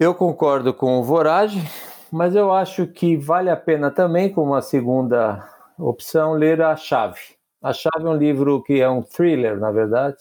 Eu 0.00 0.16
concordo 0.16 0.74
com 0.74 0.98
o 0.98 1.04
Voragem, 1.04 1.62
mas 2.10 2.34
eu 2.34 2.52
acho 2.52 2.88
que 2.88 3.16
vale 3.16 3.50
a 3.50 3.56
pena 3.56 3.88
também, 3.88 4.32
como 4.32 4.50
uma 4.50 4.62
segunda 4.62 5.48
opção, 5.78 6.32
ler 6.32 6.60
A 6.62 6.76
Chave. 6.76 7.20
A 7.62 7.72
Chave 7.72 8.04
é 8.04 8.08
um 8.08 8.16
livro 8.16 8.62
que 8.62 8.80
é 8.80 8.88
um 8.88 9.02
thriller, 9.02 9.58
na 9.58 9.70
verdade, 9.70 10.18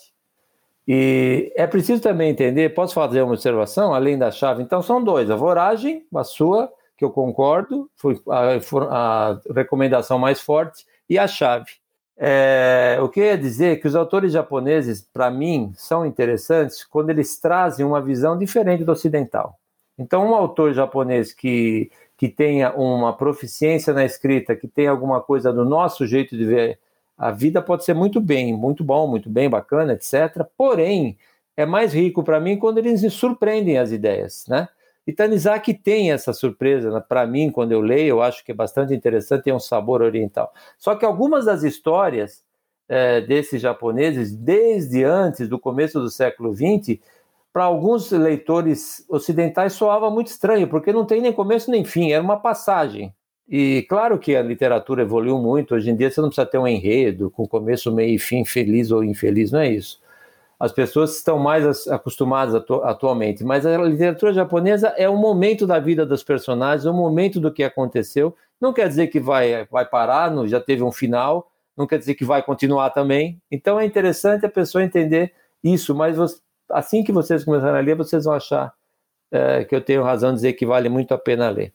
e 0.88 1.54
é 1.56 1.68
preciso 1.68 2.02
também 2.02 2.32
entender, 2.32 2.74
posso 2.74 2.94
fazer 2.94 3.22
uma 3.22 3.34
observação 3.34 3.94
além 3.94 4.18
da 4.18 4.32
chave? 4.32 4.64
Então 4.64 4.82
são 4.82 5.04
dois, 5.04 5.30
a 5.30 5.36
voragem, 5.36 6.06
a 6.14 6.24
sua, 6.24 6.72
que 6.98 7.06
eu 7.06 7.12
concordo, 7.12 7.90
foi 7.96 8.20
a, 8.30 8.58
a 8.90 9.42
recomendação 9.54 10.20
mais 10.20 10.42
forte, 10.42 10.86
e 11.10 11.18
a 11.18 11.28
chave. 11.28 11.72
É, 12.18 13.00
o 13.02 13.10
que 13.10 13.20
eu 13.20 13.26
ia 13.26 13.38
dizer 13.38 13.74
é 13.74 13.76
que 13.76 13.88
os 13.88 13.96
autores 13.96 14.32
japoneses, 14.32 15.02
para 15.02 15.32
mim, 15.32 15.72
são 15.76 16.06
interessantes 16.06 16.84
quando 16.84 17.10
eles 17.10 17.40
trazem 17.40 17.86
uma 17.86 18.02
visão 18.02 18.38
diferente 18.38 18.84
do 18.84 18.92
ocidental. 18.92 19.58
Então, 19.98 20.30
um 20.30 20.36
autor 20.36 20.74
japonês 20.74 21.34
que, 21.34 21.90
que 22.22 22.30
tenha 22.30 22.72
uma 22.76 23.18
proficiência 23.18 23.96
na 23.96 24.06
escrita, 24.06 24.56
que 24.56 24.68
tenha 24.68 24.92
alguma 24.92 25.20
coisa 25.20 25.52
do 25.52 25.66
nosso 25.66 26.06
jeito 26.06 26.38
de 26.38 26.46
ver 26.46 26.80
a 27.18 27.32
vida 27.32 27.64
pode 27.64 27.84
ser 27.84 27.96
muito 27.96 28.22
bem, 28.22 28.56
muito 28.56 28.84
bom, 28.84 29.08
muito 29.08 29.28
bem, 29.28 29.50
bacana, 29.50 29.94
etc. 29.94 30.46
Porém, 30.56 31.18
é 31.58 31.66
mais 31.66 31.92
rico 31.92 32.24
para 32.24 32.40
mim 32.40 32.60
quando 32.60 32.78
eles 32.78 33.02
me 33.02 33.10
surpreendem 33.10 33.80
as 33.80 33.92
ideias, 33.92 34.46
né? 34.48 34.68
E 35.08 35.12
Tanizaki 35.12 35.74
tem 35.74 36.12
essa 36.12 36.32
surpresa, 36.32 36.92
né? 36.92 37.04
para 37.10 37.26
mim, 37.26 37.50
quando 37.50 37.72
eu 37.72 37.82
leio, 37.82 38.10
eu 38.10 38.22
acho 38.22 38.46
que 38.46 38.52
é 38.52 38.56
bastante 38.56 38.94
interessante, 38.94 39.46
tem 39.46 39.54
um 39.54 39.60
sabor 39.60 40.04
oriental. 40.04 40.54
Só 40.78 40.94
que 40.94 41.04
algumas 41.04 41.46
das 41.46 41.64
histórias 41.64 42.44
é, 42.88 43.20
desses 43.22 43.60
japoneses, 43.60 44.32
desde 44.32 45.04
antes 45.04 45.50
do 45.50 45.58
começo 45.58 46.00
do 46.00 46.12
século 46.12 46.54
XX, 46.54 47.00
para 47.54 47.66
alguns 47.66 48.12
leitores 48.12 49.06
ocidentais 49.10 49.74
soava 49.74 50.10
muito 50.10 50.28
estranho, 50.28 50.68
porque 50.68 50.94
não 50.94 51.06
tem 51.06 51.22
nem 51.22 51.34
começo 51.34 51.70
nem 51.70 51.84
fim, 51.84 52.12
era 52.12 52.24
uma 52.24 52.38
passagem. 52.38 53.14
E 53.48 53.86
claro 53.90 54.18
que 54.18 54.34
a 54.34 54.42
literatura 54.42 55.02
evoluiu 55.02 55.38
muito. 55.38 55.76
Hoje 55.76 55.90
em 55.90 55.96
dia 55.96 56.10
você 56.10 56.22
não 56.22 56.30
precisa 56.30 56.48
ter 56.48 56.58
um 56.58 56.68
enredo 56.68 57.30
com 57.30 57.46
começo, 57.46 57.92
meio 57.92 58.16
e 58.16 58.20
fim, 58.20 58.46
feliz 58.46 58.92
ou 58.92 59.04
infeliz, 59.04 59.52
não 59.52 59.60
é 59.60 59.70
isso. 59.70 60.00
As 60.58 60.72
pessoas 60.72 61.18
estão 61.18 61.38
mais 61.38 61.88
acostumadas 61.88 62.56
atu 62.56 62.76
atualmente, 62.84 63.44
mas 63.44 63.66
a 63.66 63.78
literatura 63.80 64.32
japonesa 64.32 64.90
é 64.96 65.10
o 65.10 65.18
momento 65.18 65.68
da 65.68 65.80
vida 65.80 66.06
dos 66.06 66.24
personagens, 66.24 66.86
o 66.86 66.94
momento 66.94 67.40
do 67.40 67.52
que 67.52 67.64
aconteceu. 67.64 68.34
Não 68.60 68.72
quer 68.72 68.88
dizer 68.88 69.08
que 69.08 69.20
vai, 69.20 69.66
vai 69.66 69.86
parar, 69.86 70.32
não, 70.32 70.48
já 70.48 70.62
teve 70.62 70.84
um 70.84 70.92
final, 70.92 71.52
não 71.76 71.88
quer 71.88 71.98
dizer 71.98 72.14
que 72.14 72.24
vai 72.24 72.44
continuar 72.44 72.92
também. 72.92 73.42
Então 73.52 73.80
é 73.80 73.86
interessante 73.86 74.46
a 74.46 74.50
pessoa 74.50 74.84
entender 74.84 75.34
isso, 75.64 75.94
mas 75.96 76.16
você, 76.16 76.38
assim 76.74 77.04
que 77.04 77.12
vocês 77.12 77.44
começarem 77.44 77.78
a 77.78 77.82
ler, 77.82 77.96
vocês 77.96 78.26
vão 78.26 78.34
achar 78.34 78.74
é, 79.32 79.64
que 79.64 79.76
eu 79.76 79.84
tenho 79.84 80.04
razão 80.04 80.30
de 80.30 80.36
dizer 80.36 80.54
que 80.54 80.66
vale 80.66 80.90
muito 80.90 81.14
a 81.14 81.18
pena 81.18 81.50
ler. 81.50 81.74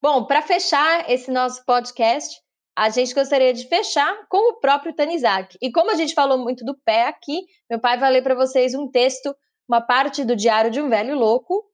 Bom, 0.00 0.24
para 0.24 0.42
fechar 0.42 1.10
esse 1.10 1.30
nosso 1.30 1.64
podcast, 1.64 2.40
a 2.76 2.90
gente 2.90 3.14
gostaria 3.14 3.52
de 3.52 3.66
fechar 3.66 4.26
com 4.28 4.52
o 4.52 4.60
próprio 4.60 4.94
Tanizak. 4.94 5.56
E 5.60 5.72
como 5.72 5.90
a 5.90 5.94
gente 5.94 6.14
falou 6.14 6.38
muito 6.38 6.64
do 6.64 6.76
pé 6.84 7.08
aqui, 7.08 7.46
meu 7.68 7.80
pai 7.80 7.98
vai 7.98 8.12
ler 8.12 8.22
para 8.22 8.34
vocês 8.34 8.74
um 8.74 8.88
texto, 8.88 9.34
uma 9.68 9.80
parte 9.80 10.24
do 10.24 10.36
Diário 10.36 10.70
de 10.70 10.80
um 10.80 10.88
Velho 10.88 11.16
Louco 11.16 11.64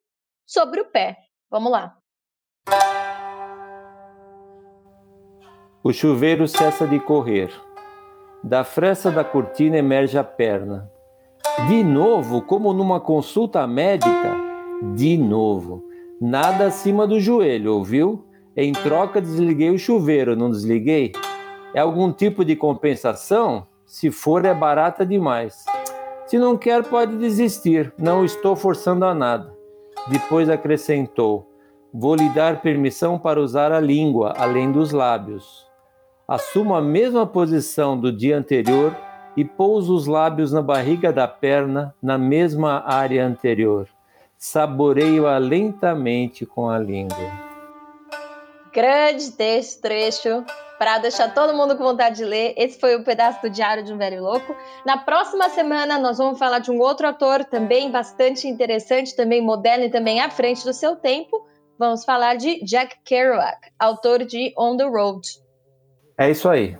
sobre 0.46 0.80
o 0.80 0.84
pé. 0.84 1.18
Vamos 1.50 1.72
lá. 1.72 1.96
O 5.82 5.92
chuveiro 5.92 6.46
cessa 6.46 6.86
de 6.86 7.00
correr. 7.00 7.50
Da 8.42 8.62
fresta 8.62 9.10
da 9.10 9.24
cortina 9.24 9.76
emerge 9.76 10.16
a 10.16 10.24
perna. 10.24 10.90
De 11.68 11.84
novo, 11.84 12.40
como 12.42 12.72
numa 12.72 12.98
consulta 12.98 13.66
médica, 13.66 14.34
de 14.94 15.18
novo. 15.18 15.84
Nada 16.20 16.66
acima 16.66 17.06
do 17.06 17.20
joelho, 17.20 17.74
ouviu? 17.74 18.24
Em 18.56 18.72
troca, 18.72 19.20
desliguei 19.20 19.70
o 19.70 19.78
chuveiro, 19.78 20.34
não 20.34 20.50
desliguei? 20.50 21.12
É 21.74 21.80
algum 21.80 22.10
tipo 22.10 22.44
de 22.44 22.56
compensação? 22.56 23.66
Se 23.84 24.10
for, 24.10 24.44
é 24.44 24.54
barata 24.54 25.04
demais. 25.04 25.64
Se 26.26 26.38
não 26.38 26.56
quer, 26.56 26.82
pode 26.84 27.16
desistir. 27.16 27.92
Não 27.98 28.24
estou 28.24 28.56
forçando 28.56 29.04
a 29.04 29.14
nada. 29.14 29.52
Depois 30.08 30.48
acrescentou: 30.48 31.46
Vou 31.92 32.14
lhe 32.14 32.30
dar 32.30 32.62
permissão 32.62 33.18
para 33.18 33.40
usar 33.40 33.70
a 33.70 33.80
língua, 33.80 34.32
além 34.38 34.72
dos 34.72 34.90
lábios. 34.90 35.66
Assumo 36.26 36.74
a 36.74 36.80
mesma 36.80 37.26
posição 37.26 37.98
do 37.98 38.10
dia 38.10 38.38
anterior 38.38 38.96
e 39.37 39.45
pouso 39.45 39.95
os 39.95 40.07
lábios 40.07 40.53
na 40.53 40.62
barriga 40.62 41.12
da 41.12 41.27
perna, 41.27 41.95
na 42.03 42.18
mesma 42.18 42.83
área 42.87 43.27
anterior 43.27 43.88
saboreio-a 44.42 45.38
lentamente 45.38 46.45
com 46.45 46.68
a 46.68 46.77
língua. 46.77 47.31
Grande 48.73 49.31
texto, 49.31 49.81
trecho, 49.81 50.45
para 50.81 50.99
deixar 50.99 51.33
todo 51.33 51.57
mundo 51.57 51.77
com 51.77 51.85
vontade 51.85 52.16
de 52.16 52.25
ler. 52.25 52.53
Esse 52.57 52.81
foi 52.81 52.97
o 52.97 53.05
pedaço 53.05 53.40
do 53.40 53.49
Diário 53.49 53.85
de 53.85 53.92
um 53.92 53.99
Velho 53.99 54.21
Louco. 54.21 54.57
Na 54.85 54.99
próxima 54.99 55.49
semana, 55.49 55.97
nós 55.97 56.18
vamos 56.18 56.40
falar 56.40 56.59
de 56.59 56.73
um 56.73 56.81
outro 56.81 57.07
autor 57.07 57.45
também 57.45 57.92
bastante 57.92 58.49
interessante, 58.49 59.14
também 59.14 59.40
moderno 59.40 59.85
e 59.85 59.90
também 59.90 60.21
à 60.21 60.29
frente 60.29 60.64
do 60.64 60.73
seu 60.73 60.97
tempo. 60.97 61.47
Vamos 61.79 62.05
falar 62.05 62.35
de 62.35 62.64
Jack 62.64 62.97
Kerouac, 63.05 63.71
autor 63.79 64.25
de 64.25 64.53
On 64.59 64.77
the 64.77 64.88
Road. 64.88 65.21
É 66.18 66.29
isso 66.33 66.49
aí. 66.49 66.77